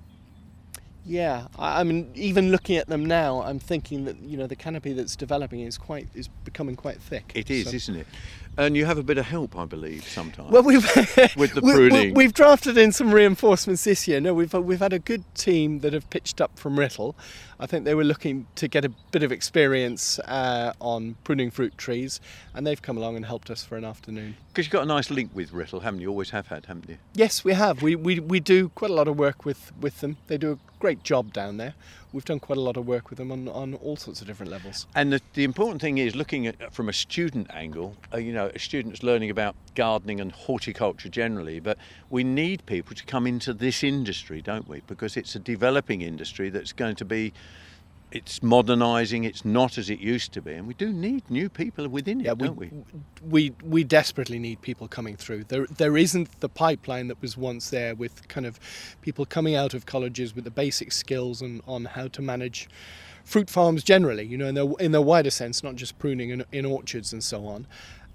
yeah, 1.07 1.47
I, 1.59 1.81
I 1.81 1.85
mean, 1.85 2.11
even 2.15 2.51
looking 2.51 2.77
at 2.77 2.87
them 2.89 3.05
now, 3.05 3.43
I'm 3.43 3.59
thinking 3.59 4.05
that 4.07 4.19
you 4.21 4.37
know 4.37 4.47
the 4.47 4.57
canopy 4.57 4.93
that's 4.95 5.17
developing 5.17 5.61
is 5.61 5.77
quite 5.79 6.09
is 6.15 6.29
becoming 6.45 6.77
quite 6.77 7.01
thick. 7.01 7.31
It 7.35 7.51
is, 7.51 7.67
So- 7.71 7.77
isn't 7.77 7.97
it? 7.97 8.07
And 8.57 8.77
you 8.77 8.85
have 8.87 8.99
a 8.99 9.03
bit 9.03 9.19
of 9.19 9.27
help, 9.27 9.57
I 9.59 9.65
believe, 9.65 10.05
sometimes. 10.05 10.51
Well, 10.51 10.63
we've 10.63 10.85
With 11.37 11.55
the 11.55 11.61
we- 11.63 11.73
we- 11.73 11.73
pruning. 11.89 12.15
we've 12.15 12.33
drafted 12.35 12.79
in 12.79 12.93
some 12.93 13.13
reinforcements 13.13 13.85
this 13.85 14.07
year. 14.07 14.21
No, 14.21 14.33
we've 14.35 14.53
we've 14.55 14.79
had 14.79 14.93
a 14.93 14.99
good 15.01 15.25
team 15.35 15.81
that 15.81 15.93
have 15.93 16.09
pitched 16.11 16.41
up 16.41 16.57
from 16.59 16.77
Writtle. 16.77 17.15
I 17.59 17.67
think 17.67 17.85
they 17.85 17.95
were 17.95 18.05
looking 18.05 18.47
to 18.57 18.69
get 18.69 18.85
a 18.85 18.91
bit 19.11 19.23
of 19.23 19.33
experience 19.33 20.19
uh, 20.21 20.73
on 20.81 21.17
pruning 21.25 21.51
fruit 21.51 21.77
trees, 21.79 22.21
and 22.55 22.67
they've 22.67 22.81
come 22.81 22.97
along 22.97 23.17
and 23.17 23.25
helped 23.27 23.51
us 23.51 23.65
for 23.65 23.77
an 23.77 23.85
afternoon. 23.85 24.37
Because 24.49 24.67
you've 24.67 24.73
got 24.73 24.83
a 24.83 24.87
nice 24.87 25.11
link 25.11 25.31
with 25.35 25.53
Writtle, 25.53 25.83
haven't 25.83 26.01
you? 26.01 26.09
Always 26.09 26.31
have 26.31 26.49
had, 26.49 26.67
haven't 26.67 26.89
you? 26.89 26.99
Yes, 27.15 27.45
we 27.45 27.55
have. 27.55 27.83
We, 27.83 27.97
we, 27.97 28.21
we 28.21 28.41
do 28.41 28.69
quite 28.71 28.91
a 28.91 28.95
lot 28.95 29.09
of 29.09 29.19
work 29.19 29.45
with, 29.45 29.73
with 29.81 30.01
them. 30.01 30.17
They 30.27 30.39
do 30.39 30.53
a 30.53 30.59
great 30.79 31.03
job 31.03 31.33
down 31.33 31.57
there. 31.57 31.75
We've 32.13 32.25
done 32.25 32.39
quite 32.39 32.59
a 32.59 32.61
lot 32.61 32.77
of 32.77 32.87
work 32.87 33.11
with 33.11 33.19
them 33.19 33.33
on, 33.33 33.49
on 33.49 33.75
all 33.75 33.97
sorts 33.97 34.21
of 34.21 34.29
different 34.29 34.53
levels. 34.53 34.87
And 34.95 35.13
the, 35.13 35.21
the 35.33 35.43
important 35.43 35.81
thing 35.81 35.99
is 35.99 36.15
looking 36.15 36.47
at 36.47 36.73
from 36.73 36.89
a 36.89 36.93
student 36.93 37.51
angle. 37.53 37.97
Uh, 38.13 38.19
you 38.19 38.33
know, 38.33 38.53
a 38.55 38.59
student's 38.61 39.03
learning 39.03 39.31
about 39.31 39.57
gardening 39.75 40.21
and 40.21 40.31
horticulture 40.31 41.09
generally, 41.09 41.59
but 41.59 41.77
we 42.11 42.23
need 42.23 42.65
people 42.67 42.95
to 42.95 43.05
come 43.05 43.27
into 43.27 43.53
this 43.53 43.83
industry, 43.83 44.41
don't 44.41 44.69
we? 44.69 44.83
Because 44.87 45.17
it's 45.17 45.35
a 45.35 45.41
developing 45.41 46.03
industry 46.03 46.51
that's 46.51 46.73
going 46.73 46.95
to 46.97 47.05
be. 47.05 47.33
It's 48.15 48.43
modernising. 48.43 49.25
It's 49.25 49.45
not 49.45 49.77
as 49.77 49.91
it 49.91 49.99
used 49.99 50.33
to 50.35 50.41
be, 50.41 50.53
and 50.53 50.69
we 50.69 50.75
do 50.75 50.93
need 50.93 51.29
new 51.29 51.49
people 51.49 51.89
within 51.89 52.21
it, 52.21 52.27
Yeah, 52.27 52.35
we, 52.35 52.47
don't 52.47 52.57
we? 52.57 52.71
we 53.29 53.53
we 53.65 53.83
desperately 53.85 54.39
need 54.39 54.63
people 54.63 54.87
coming 54.87 55.17
through. 55.17 55.45
There 55.45 55.67
there 55.67 55.97
isn't 55.97 56.41
the 56.41 56.49
pipeline 56.49 57.09
that 57.09 57.21
was 57.21 57.37
once 57.37 57.71
there 57.71 57.97
with 57.97 58.29
kind 58.29 58.47
of 58.47 58.61
people 59.03 59.27
coming 59.27 59.57
out 59.57 59.75
of 59.75 59.85
colleges 59.85 60.33
with 60.35 60.45
the 60.45 60.51
basic 60.53 60.93
skills 60.93 61.43
on, 61.43 61.61
on 61.67 61.87
how 61.87 62.07
to 62.09 62.23
manage 62.23 62.69
fruit 63.25 63.51
farms 63.51 63.83
generally. 63.83 64.25
You 64.25 64.39
know, 64.39 64.47
in 64.47 64.55
their 64.55 64.71
in 64.79 64.93
their 64.93 65.03
wider 65.03 65.31
sense, 65.31 65.65
not 65.65 65.75
just 65.75 65.99
pruning 65.99 66.31
in, 66.31 66.45
in 66.53 66.65
orchards 66.65 67.13
and 67.13 67.23
so 67.23 67.47
on. 67.47 67.67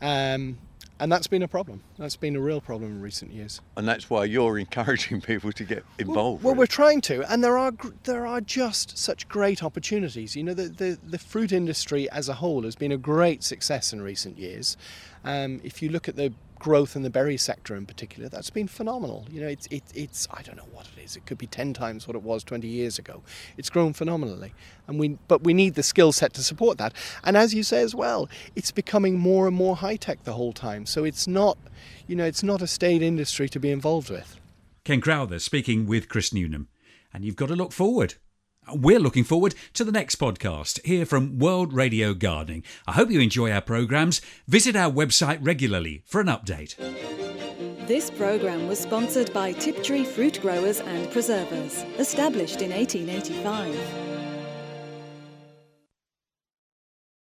Um, 0.01 0.59
and 0.99 1.11
that's 1.11 1.27
been 1.27 1.43
a 1.43 1.47
problem. 1.47 1.81
That's 1.97 2.15
been 2.15 2.35
a 2.35 2.41
real 2.41 2.61
problem 2.61 2.91
in 2.91 3.01
recent 3.01 3.31
years. 3.31 3.61
And 3.77 3.87
that's 3.87 4.09
why 4.09 4.25
you're 4.25 4.59
encouraging 4.67 5.21
people 5.21 5.51
to 5.53 5.63
get 5.63 5.83
involved. 5.97 6.43
Well, 6.43 6.53
really. 6.53 6.59
we're 6.59 6.67
trying 6.67 7.01
to, 7.01 7.31
and 7.31 7.43
there 7.43 7.57
are 7.57 7.73
there 8.03 8.25
are 8.25 8.41
just 8.41 8.97
such 8.97 9.27
great 9.27 9.63
opportunities. 9.63 10.35
You 10.35 10.43
know, 10.43 10.53
the, 10.53 10.69
the 10.69 10.97
the 11.03 11.19
fruit 11.19 11.51
industry 11.51 12.09
as 12.09 12.29
a 12.29 12.35
whole 12.35 12.63
has 12.63 12.75
been 12.75 12.91
a 12.91 12.97
great 12.97 13.43
success 13.43 13.93
in 13.93 14.01
recent 14.01 14.37
years. 14.37 14.77
Um, 15.23 15.61
if 15.63 15.81
you 15.81 15.89
look 15.89 16.07
at 16.07 16.15
the 16.15 16.33
growth 16.59 16.95
in 16.95 17.01
the 17.01 17.09
berry 17.09 17.37
sector 17.37 17.75
in 17.75 17.85
particular, 17.85 18.29
that's 18.29 18.49
been 18.49 18.67
phenomenal. 18.67 19.25
You 19.31 19.41
know, 19.41 19.47
it's 19.47 19.67
it, 19.67 19.83
it's 19.95 20.27
I 20.31 20.41
don't 20.41 20.57
know 20.57 20.67
what 20.71 20.87
it 20.95 21.01
is. 21.01 21.15
It 21.15 21.25
could 21.25 21.37
be 21.37 21.47
ten 21.47 21.73
times 21.73 22.07
what 22.07 22.15
it 22.15 22.21
was 22.21 22.43
20 22.43 22.67
years 22.67 22.99
ago. 22.99 23.23
It's 23.57 23.69
grown 23.69 23.93
phenomenally, 23.93 24.53
and 24.87 24.99
we 24.99 25.17
but 25.27 25.43
we 25.43 25.53
need 25.53 25.75
the 25.75 25.83
skill 25.83 26.11
set 26.11 26.33
to 26.33 26.43
support 26.43 26.77
that. 26.77 26.93
And 27.23 27.37
as 27.37 27.53
you 27.53 27.63
say 27.63 27.81
as 27.81 27.95
well, 27.95 28.29
it's 28.55 28.71
becoming 28.71 29.17
more 29.17 29.47
and 29.47 29.55
more 29.55 29.77
high 29.77 29.95
tech 29.95 30.23
the 30.23 30.33
whole 30.33 30.53
time. 30.53 30.85
So 30.85 31.03
it's 31.03 31.27
not, 31.27 31.57
you 32.07 32.15
know, 32.15 32.25
it's 32.25 32.43
not 32.43 32.61
a 32.61 32.67
staid 32.67 33.01
industry 33.01 33.49
to 33.49 33.59
be 33.59 33.71
involved 33.71 34.09
with. 34.09 34.39
Ken 34.83 35.01
Crowther 35.01 35.39
speaking 35.39 35.85
with 35.85 36.09
Chris 36.09 36.33
Newnham. 36.33 36.67
And 37.13 37.25
you've 37.25 37.35
got 37.35 37.47
to 37.47 37.55
look 37.55 37.71
forward. 37.71 38.15
We're 38.73 38.99
looking 38.99 39.23
forward 39.23 39.55
to 39.73 39.83
the 39.83 39.91
next 39.91 40.15
podcast 40.15 40.83
here 40.85 41.05
from 41.05 41.39
World 41.39 41.73
Radio 41.73 42.13
Gardening. 42.13 42.63
I 42.87 42.93
hope 42.93 43.09
you 43.09 43.19
enjoy 43.19 43.51
our 43.51 43.61
programmes. 43.61 44.21
Visit 44.47 44.75
our 44.75 44.91
website 44.91 45.39
regularly 45.41 46.03
for 46.05 46.21
an 46.21 46.27
update. 46.27 46.75
This 47.87 48.11
programme 48.11 48.67
was 48.67 48.79
sponsored 48.79 49.33
by 49.33 49.53
Tiptree 49.53 50.05
Fruit 50.05 50.39
Growers 50.41 50.79
and 50.79 51.09
Preservers, 51.11 51.83
established 51.97 52.61
in 52.61 52.71
1885. 52.71 54.18